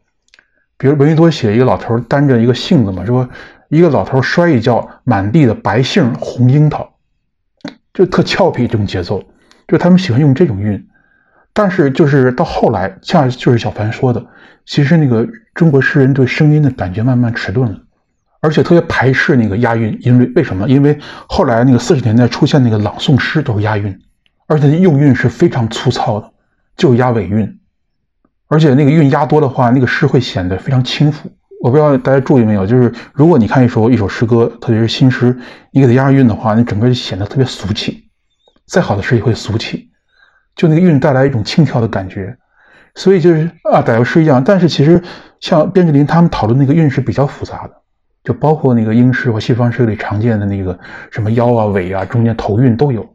[0.79, 3.29] 比如闻一多写一个老头担着一个杏子嘛，说。
[3.71, 6.93] 一个老头摔一跤，满地的白杏红樱桃，
[7.95, 9.23] 就特俏皮这种节奏，
[9.69, 10.89] 就他们喜欢用这种韵。
[11.53, 14.27] 但是就是到后来，恰恰就是小凡说的，
[14.67, 15.25] 其实那个
[15.55, 17.79] 中国诗人对声音的感觉慢慢迟钝了，
[18.41, 20.33] 而且特别排斥那个押韵音律。
[20.35, 20.69] 为什么？
[20.69, 20.99] 因为
[21.29, 23.97] 后来那个四十年代出现那个朗诵诗都是押韵，
[24.51, 26.33] 而且用韵是非常粗糙的，
[26.77, 27.61] 就押尾韵，
[28.49, 31.31] 而且那个韵押多的话，那个诗会显得非常轻浮。
[31.63, 35.39] 我不知道大家注意没有，就是如果你看一首一首诗歌，特别是新诗，
[35.71, 38.09] 你给它押韵的话，那整个就显得特别俗气。
[38.67, 39.89] 再好的诗也会俗气，
[40.57, 42.37] 就那个韵带来一种轻佻的感觉。
[42.97, 44.43] 所以就是啊，打油诗一样。
[44.43, 45.01] 但是其实
[45.39, 47.75] 像卞之琳他们讨论那个韵是比较复杂的，
[48.25, 50.77] 就包括那个英诗和西方诗里常见的那个
[51.13, 53.09] 什么腰啊、尾啊、中间头韵都有。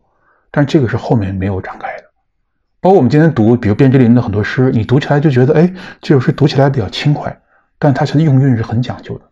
[0.55, 2.03] 但这个是后面没有展开的。
[2.79, 7.37] 包括我们今天读，比如卞之琳的很多诗，你读起来就觉得，哎，这首诗读起来比较轻快。
[7.77, 9.25] 但它其实用韵是很讲究的，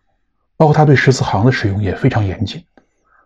[0.58, 2.62] 包括他对十四行的使用也非常严谨，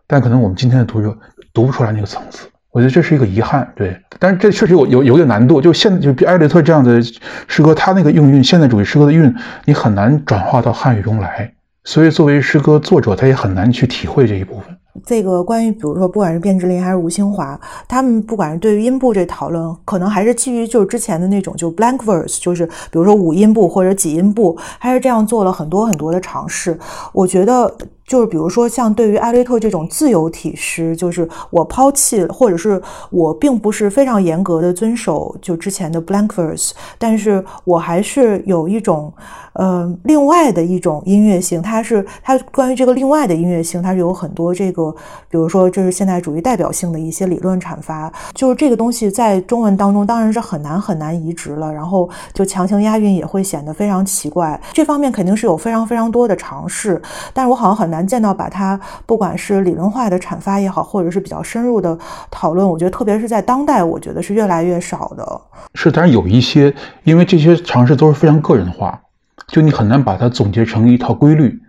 [0.07, 1.17] 但可能我们今天的读者
[1.53, 3.69] 读不出来那个层次，我觉得这是一个遗憾。
[3.75, 5.59] 对，但是这确实有有有点难度。
[5.59, 9.35] 就现就比艾略特这样的诗歌，他那个用韵，现代主义诗歌的韵，
[9.65, 14.78] 你很难转化到汉语中来，所以作为诗歌作者，他也很难去体会这一部分。
[15.05, 26.77] 这个关于，比如说，不管是卞之琳还是吴兴华，他们不管是对于音部这讨论，可能还是基于就是之前的那种就 blank verse，就是比如说五音部或者几音部，还是这样做了很多很多的尝试。
[27.13, 27.73] 我觉得。
[28.09, 32.81] 就是比如说，像对于艾略特这种自由体诗，就是我抛弃，或者是
[33.11, 39.13] 我并不是非常严格的遵守就之前的 blank verse，但是我还是有一种，
[39.59, 41.61] 呃，另外的一种音乐性。
[41.61, 44.89] 它是它关于这个另外的音乐性，它是有很多这个，
[45.29, 48.11] 比如说这是现代主义代表性的一些理论阐发。
[48.33, 54.59] 就是这个东西在中文当中当然是很难很难移植了，然后就强行押韵也会显得非常奇怪。
[54.73, 56.99] 这方面肯定是有非常非常多的尝试，
[57.33, 57.99] 但是我好像很难。
[58.09, 61.95] 见到把它，不管是理论化的阐发也好，或者是比较深入的
[62.31, 65.41] 讨论，我觉得特别是在当代，我觉得是越来越少的。
[65.75, 68.99] 是，但是有一些，因为这些尝试都是非常个人化，
[69.49, 71.59] 就你很难把它总结成一套规律，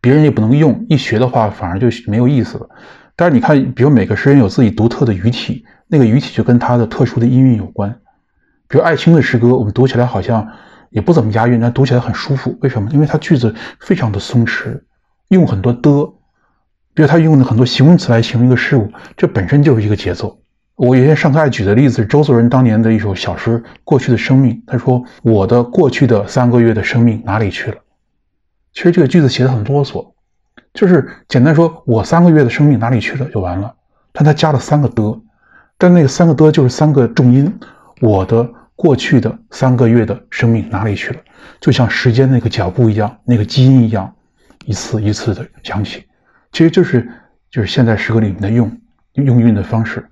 [0.00, 2.68] 别人也不能用，一学的话反而就没有意思了。
[3.14, 7.98] 但是你看，比如每个诗人有自己独特的语体，那个语体就跟他的特殊的音韵有关。
[8.68, 10.48] 比如艾青的诗歌，我们读起来好像
[10.90, 12.58] 也不怎么押韵，但读起来很舒服。
[12.62, 12.90] 为什么？
[12.90, 14.80] 因为他句子非常的松弛。
[15.28, 16.12] 用很多的，
[16.94, 20.40] 比如他用的很多形容词来形容一个事物，这本身就是一个节奏。
[20.76, 27.78] 我原先上课爱举的例子是周作人当年的一首小诗《过去的生命》，他说：“我的过去的三个月的生命哪里去了？”
[28.74, 30.12] 其实这个句子写的很啰嗦，
[30.74, 33.74] 就是简单说我三个月的生命哪里去了就完了。
[34.12, 35.18] 但他加了三个的，
[35.78, 37.58] 但那个三个的就是三个重音，
[38.02, 41.20] 我的过去的三个月的生命哪里去了？
[41.58, 44.12] 就像时间那个脚步一样，那个基因一样。
[44.66, 46.04] 一次一次的响起，
[46.52, 47.08] 其实就是
[47.50, 48.70] 就是现代诗歌里面的用
[49.14, 50.06] 用韵的方式。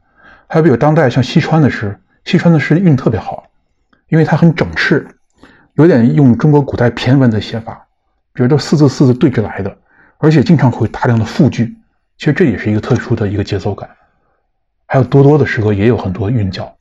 [0.55, 3.43] 还有比如当代像西川的诗，西川的诗韵特别好，
[4.07, 5.05] 因为它很整饬，
[5.75, 7.85] 有点用中国古代骈文的写法，
[8.33, 9.77] 比如都四字四字对着来的，
[10.19, 11.75] 而且经常会大量的复句。
[12.19, 13.91] 其实这也是一个特殊的一个节奏感。
[14.87, 16.73] 还有多多的诗歌也有很多韵脚，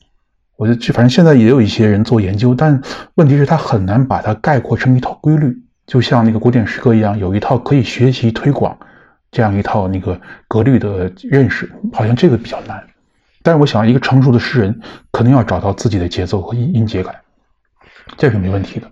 [0.56, 2.80] 我觉得反正现在也有一些人做研究，但
[3.16, 5.52] 问题是他很难把它概括成一套规律。
[5.88, 8.78] 就像那个古典诗歌一样，有一套可以学习推广
[9.32, 12.80] 这样一套那个格律的认识，好像这个比较难。
[13.44, 14.82] 但是我想，一个成熟的诗人
[15.12, 17.14] 可能要找到自己的节奏和音音节感。
[18.18, 18.90] 这是没问题的。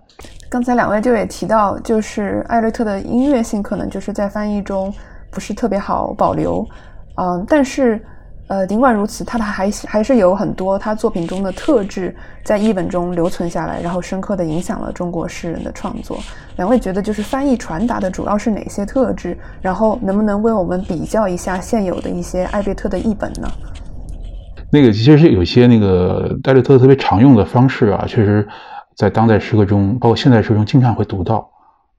[0.49, 4.93] 刚才两位就也提到，就是艾略特的音乐性可能就是在翻译中
[5.31, 6.67] 不是特别好保留，
[7.15, 7.99] 嗯，但是。
[8.47, 16.19] 呃，尽管如此，他的还还是有很多他作品中的特质在译本中留存下来，然后深刻的影响了中国诗人的创作。
[16.57, 19.37] 两位觉得，就是翻译传达的主要是哪些特质？
[19.61, 23.49] 然后能不能为我们比较一下现有的一些艾略特的译本呢？
[24.71, 28.47] 那个其实是有些那个戴略特特别常用的方式啊，确实
[28.95, 31.49] 在当代诗歌中，包括现代诗中经常会读到。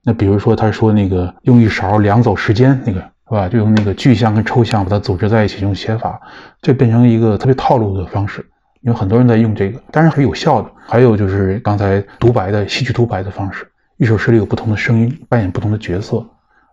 [0.03, 3.01] 那比如说他说那个用一勺量走时间那个。
[3.25, 3.47] 是吧？
[3.47, 6.21] 就用那个具象跟抽象把它组织在一起，用写法，
[6.61, 8.45] 这变成一个特别套路的方式。
[8.81, 10.69] 因为很多人在用这个，当然很有效的。
[10.85, 13.65] 还有就是刚才独白的戏剧独白的方式，
[13.97, 16.17] 一首诗里有不同的声音扮演不同的角色，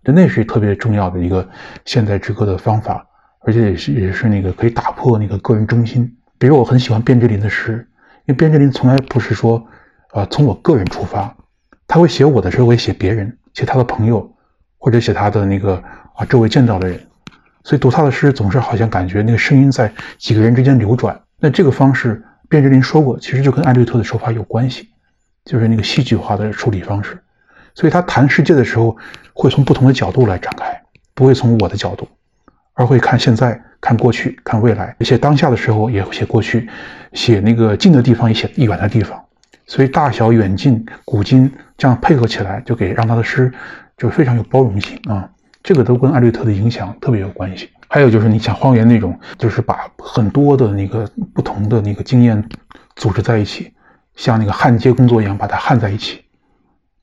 [0.05, 1.49] 就那是特别重要的一个
[1.85, 3.07] 现代之歌的方法，
[3.41, 6.17] 而且也是也是那个可以打破那个个人中心。
[6.39, 7.87] 比如我很喜欢卞之琳的诗，
[8.27, 9.67] 因为卞之琳从来不是说，
[10.13, 11.37] 呃，从我个人出发，
[11.87, 14.35] 他会写我的时候会写别人，写他的朋友，
[14.79, 15.83] 或者写他的那个。
[16.17, 17.01] 啊，周围见到的人，
[17.65, 21.19] 所以读他的诗总是好像感觉那个声音在几个人之间流转。
[21.39, 24.91] 那这个方式，卞之琳说过，其实就跟艾略特的手法有关系，
[25.47, 27.19] 就是那个戏剧化的处理方式。
[27.75, 28.95] 所以他谈世界的时候，
[29.33, 30.83] 会从不同的角度来展开，
[31.15, 32.07] 不会从我的角度，
[32.81, 34.97] 而会看现在、看过去、看未来。
[35.01, 36.67] 写当下的时候也写过去，
[37.13, 39.23] 写那个近的地方也写远的地方。
[39.67, 43.53] 所以大小远近古今这样配合起来，就给让他的诗
[43.99, 45.29] 就非常有包容性啊。
[45.63, 47.69] 这个都跟艾略特的影响特别有关系。
[47.87, 52.43] 还有就是你像荒原那种，就是把很多的那个不同的那个经验
[52.97, 53.75] 组织在一起，
[54.17, 56.25] 像那个焊接工作一样把它焊在一起。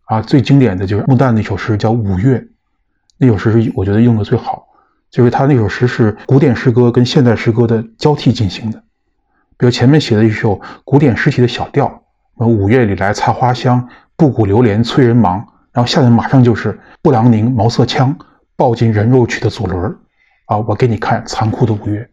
[0.05, 2.39] 啊，最经典的就是穆旦那首诗叫《五月》，
[3.19, 4.66] 那首诗是我觉得用的最好，
[5.09, 8.83] 就是他那首诗是古典诗歌跟现代诗歌的交替进行的。
[9.57, 12.03] 比如前面写的一首古典诗体的小调，
[12.37, 18.17] 五月里来菜花香，布谷流连催人忙，然后下面马上就是布朗宁毛瑟枪。
[18.59, 19.95] 抱进人肉曲的左轮
[20.47, 22.09] 啊，我给你看残酷的五月，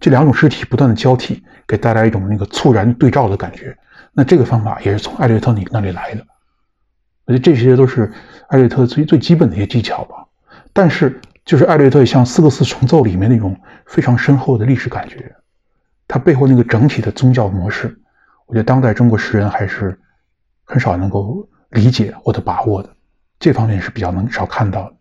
[0.00, 3.78] 这两种诗体不断的交替，给带来一种那个猝然对照的感觉。
[4.12, 6.26] 那这个方法也是从艾略特你那里来的，
[7.24, 8.12] 我觉得这些都是
[8.48, 10.26] 艾略特最最基本的一些技巧吧。
[10.72, 15.32] 但是就是艾略特像《四个四重奏》里面那种非常深厚的历史感觉，
[16.08, 17.96] 它背后那个整体的宗教模式，
[18.46, 19.96] 我觉得当代中国诗人还是
[20.64, 22.90] 很少能够理解或者把握的，
[23.38, 24.96] 这方面是比较能少看到的。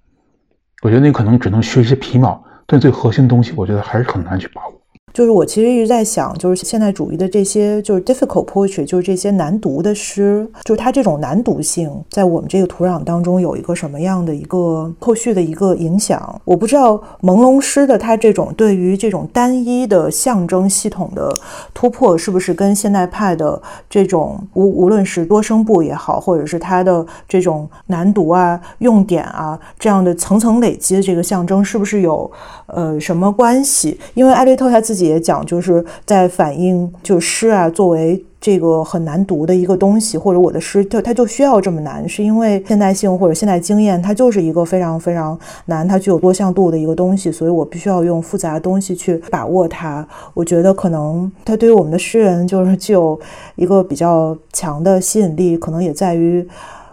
[0.83, 4.74] 我觉得你可能只能学一些皮毛，但最核心的东西，我觉得还是很难去把握。
[5.15, 16.41] 就是我其实一直在想，就是现代主义的这些就是 difficult poetry，就是这些难读的诗，就是它这种难读性在我们这个土壤当中有一个什么样的一个后续的一个影响？
[16.43, 21.33] 我不知道朦胧诗的它这种对于这种单一的象征系统的
[21.73, 32.29] 突破，是不是跟现代派的这种无无论是多声部也好，或者是它的这种难读啊、用典啊这样的层层累积的这个象征，是不是有
[32.65, 33.97] 呃什么关系？
[34.13, 35.04] 因为艾略特他自己。
[35.05, 50.07] 也讲，就是在反映，就诗啊，作为这个很难读的一个东西，或者我的诗，就它就需要这么难，是因为现代性或者现代经验，它就是一个非常非常难，它具有多向度的一个东西，所以我必须要用复杂的东西去把握它。
[50.33, 53.19] 我觉得可能它对于我们的诗人，就是具有
[53.55, 56.47] 一个比较强的吸引力，可能也在于，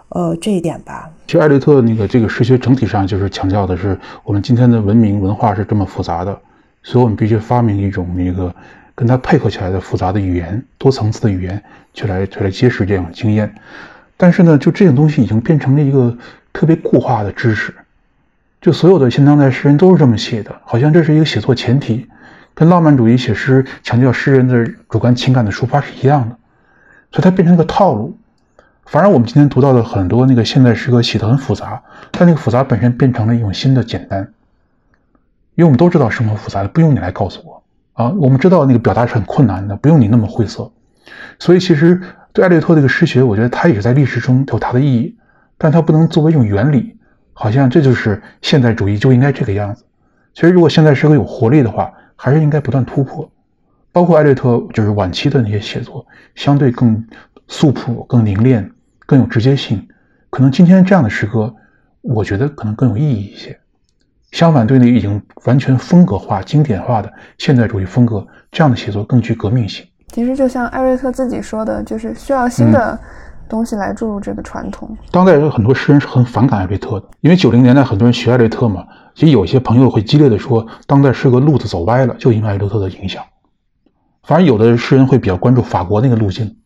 [0.09, 1.11] 呃，这一点吧。
[1.27, 6.39] 其实艾略特那个这个诗学整体上就是强调的是，我们今天的文明文化是这么复杂的。
[6.83, 8.55] 所以我们必须发明一种那个
[8.95, 11.62] 跟它配合起来的复杂的语言，多层次的语言，
[11.95, 13.55] 去来去来揭示这种经验。
[14.16, 16.16] 但是呢，就这种东西已经变成了一个
[16.53, 17.74] 特别固化的知识，
[18.61, 22.07] 就所有的现当代诗人都是这么写的，好像这是一个写作前提，
[22.55, 26.37] 跟浪漫主义写诗强调诗人的主观情感的抒发是一样的。
[27.11, 28.16] 所以它变成一个套路。
[28.85, 34.28] 反而我们今天读到的很多那个现代诗歌写的很复杂，但那个复杂本身变成了一种新的简单。
[35.55, 38.11] 因为我们都知道生活复杂的，不用你来告诉我啊。
[38.18, 40.70] 我们知道那个表达是很困难的，不用你那么晦涩。
[41.38, 42.00] 所以其实
[42.32, 45.16] 对艾略特这个诗学，我觉得它也是在历史中有它的意义，
[45.59, 46.96] 但它不能作为一种原理，
[47.32, 49.84] 好像这就是现代主义就应该这个样子。
[50.34, 53.30] 其实如果现在是个有活力的话，还是应该不断突破。
[53.90, 57.05] 包括艾略特就是晚期的那些写作，相对更
[57.48, 58.70] 素朴、更凝练、
[59.05, 59.86] 更有直接性。
[60.30, 61.55] 可能今天这样的诗歌，
[62.00, 63.61] 我觉得可能更有意义一些。
[64.33, 69.87] 相反，对那已经完全风格化、经典化的现代主义风格，这样的写作更具革命性。
[70.09, 72.99] 其实，就像艾瑞特自己说的，就是需要新的
[73.49, 74.95] 东西来注入这个传统。
[75.11, 78.85] 当代有很多诗人是很反感艾瑞特的，因为九零年代很多人学艾瑞特嘛。
[79.14, 83.22] 其实有些朋友会激烈的说，当代诗歌路子走歪了，就因为艾瑞特的影响。
[84.22, 86.57] 反而有的诗人会比较关注法国那个路径，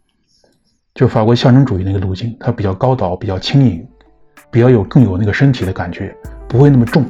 [0.94, 3.84] 就是法国象征主义那个路径，它比较高岛，比较轻盈，
[4.50, 6.16] 比较有更有那个身体的感觉，
[6.48, 7.04] 不会那么重。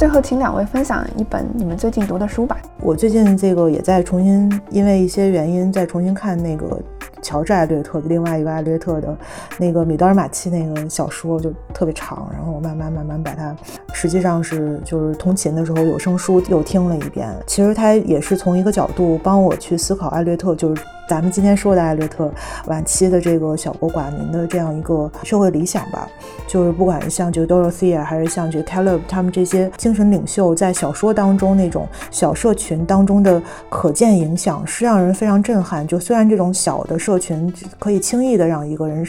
[0.00, 2.56] 最后，请两位分享一本你们最近读的书吧。
[2.80, 6.80] 我最近这个也在重新，因为一些原因在重新看那个
[7.22, 9.16] 乔治·艾略特的另外一个艾略特的
[9.58, 13.54] 那个《米德尔马契》那个小说，就特别长，然后我慢慢慢慢把它，
[13.92, 17.28] 实际上是就是通勤的时候有声书又听了一遍。
[17.46, 20.82] 其实它也是从一个角度帮我去思考艾略特，就是。
[21.08, 22.32] 咱们今天说的艾略特
[22.66, 26.08] 晚期的这个小国寡民的这样一个社会理想吧，
[26.46, 35.84] 就是不管像这个 Dorothea 还是像这个 Caleb 他们这些精神领袖，在小说当中那种小社群当中的可见影响，是让人非常震撼。
[35.84, 39.04] 就虽然这种小的社社群可以轻易的让一个人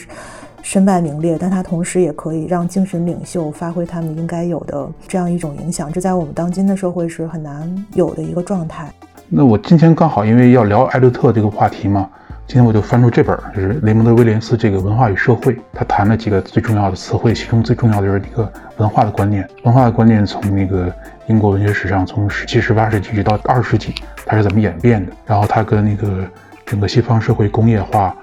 [0.63, 5.91] 身败名裂，但他同时也可以让精神领袖发挥他们应该有的这样一种影响。
[5.91, 8.91] 这在我们当今的社会是很难有的一个状态。
[9.29, 12.09] 那我今天刚好因为要聊艾略特这个话题嘛，
[12.47, 19.47] 今天我就翻出这本，就是雷蒙德·威廉斯这个《文化与社会》，他谈了几个最重要的词汇，其中最重要的就是一个文化的观念。
[19.63, 20.91] 文化的观念从那个
[21.27, 23.93] 英国文学史上，从十七、十八世纪直到二十世纪，
[24.25, 25.11] 它是怎么演变的？
[25.27, 26.25] 然后它跟那个
[26.71, 28.15] 整个西方社会工业化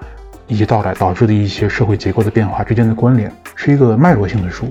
[0.47, 4.65] 以及到来导致的一些社会结构的变化之间的关联，是一个脉络性的书，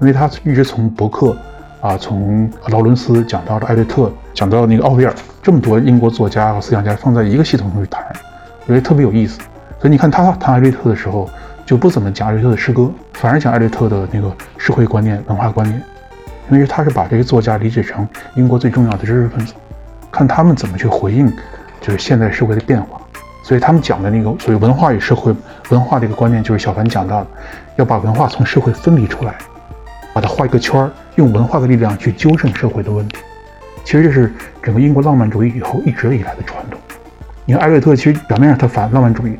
[0.00, 1.36] 因为它一直从伯克。
[1.80, 8.04] 啊，从劳伦斯讲到了艾略特，讲到那个奥威尔，这么多英国作家和思想家放在一个系统中去谈，
[8.66, 9.38] 我觉得特别有意思。
[9.78, 11.30] 所以你看他谈艾略特的时候，
[11.64, 15.80] 就不怎么讲艾略特的诗歌，反而讲艾略特的那个社会观念、文化观念，
[16.50, 19.54] 因为他是把这些作家理解成英国最重要的知识分子，
[20.10, 21.32] 看他们怎么去回应
[21.80, 22.97] 就是现代社会的变化。
[23.48, 25.34] 所以他们讲的那个所谓文化与社会
[25.70, 27.26] 文化这个观念，就是小凡讲到的，
[27.76, 29.34] 要把文化从社会分离出来。
[30.12, 33.16] 把它画一个圈儿，用文化的力量去纠正社会的问题。
[33.84, 34.30] 其实这是
[34.62, 36.78] 整个英国浪漫主义以后一直以来的传统。
[37.46, 39.34] 你看艾略特，其实表面上他反浪漫主义，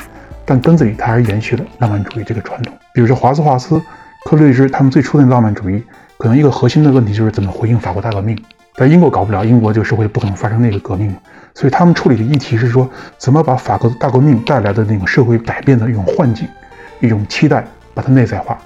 [0.46, 2.72] 但根子里他还是延续了浪漫主义这个传统。
[2.94, 3.78] 比如说华兹华斯、
[4.24, 5.84] 克律兹他们最初的浪漫主义，
[6.16, 8.38] 可能一个核心的问题就是怎么回应法国大革命。
[8.78, 11.12] 在英国搞不了，英国这个社会不可能发生那个革命，
[11.52, 16.46] 所以他们处理的议题是说，怎么把法国大革命带来的那种社会改变的一种幻境、
[17.00, 18.56] 一种期待，把它内在化，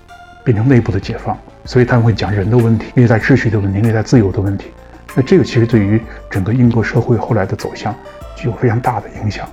[0.44, 1.34] 变成内部的解放。
[1.64, 4.66] 所以他们会讲人的问题、内在秩序的问题、内在自由的问题。
[5.14, 5.98] 那这个其实对于
[6.28, 7.94] 整个英国社会后来的走向
[8.36, 9.48] 具有非常大的影响。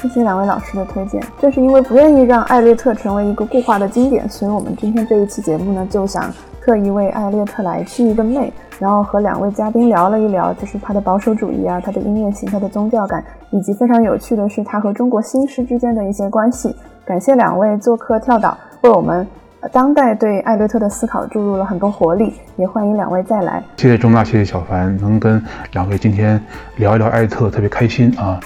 [0.00, 1.22] 谢谢两位老师的推荐。
[1.42, 6.32] 正是因为不愿意让艾略特成为一个固化的经典，所以我们今天这一期节目呢，就想
[6.70, 16.72] 特意为艾略特来去一个妹，然后和两位嘉宾聊了一聊，就是他的保守主义啊，他的音乐性、他的宗教感，以及非常有趣的是他和中国新诗之间的一些关系。
[17.04, 19.26] 感谢两位做客跳岛，为我们。
[19.72, 23.60] 当代对艾略特的思考注入了很多活力，也欢迎两位再来。
[23.76, 25.42] 谢谢钟大，谢谢小凡，能跟
[25.72, 26.40] 两位今天
[26.76, 28.38] 聊一聊艾略特，特别开心啊。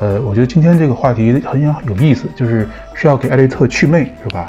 [0.00, 4.46] 呃，我觉得今天这个话题很有有意思，就是是要给艾略特去魅，是吧？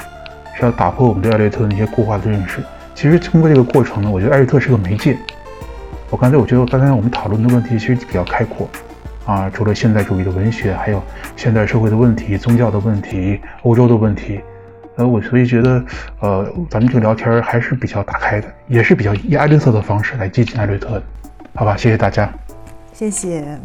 [0.53, 2.61] 是要打破我们对艾略特那些固化的认识。
[2.98, 5.16] 其实通过这个过程呢，我觉得艾略特是个媒介。
[6.10, 8.68] 我刚才我觉得刚才我们讨论的问题其实比较开阔
[9.24, 11.00] 啊，除了现代主义的文学，还有
[11.36, 14.41] 现代社会的问题、宗教的问题、欧洲的问题。
[14.95, 15.86] 呃，我所以觉得，
[16.22, 21.00] 呃，咱们这个聊天还是比较打开的，也是比较以艾略特的方式来接近艾略特，
[21.54, 21.78] 好吧？
[21.78, 22.28] 谢谢大家，
[22.93, 23.60] 谢谢。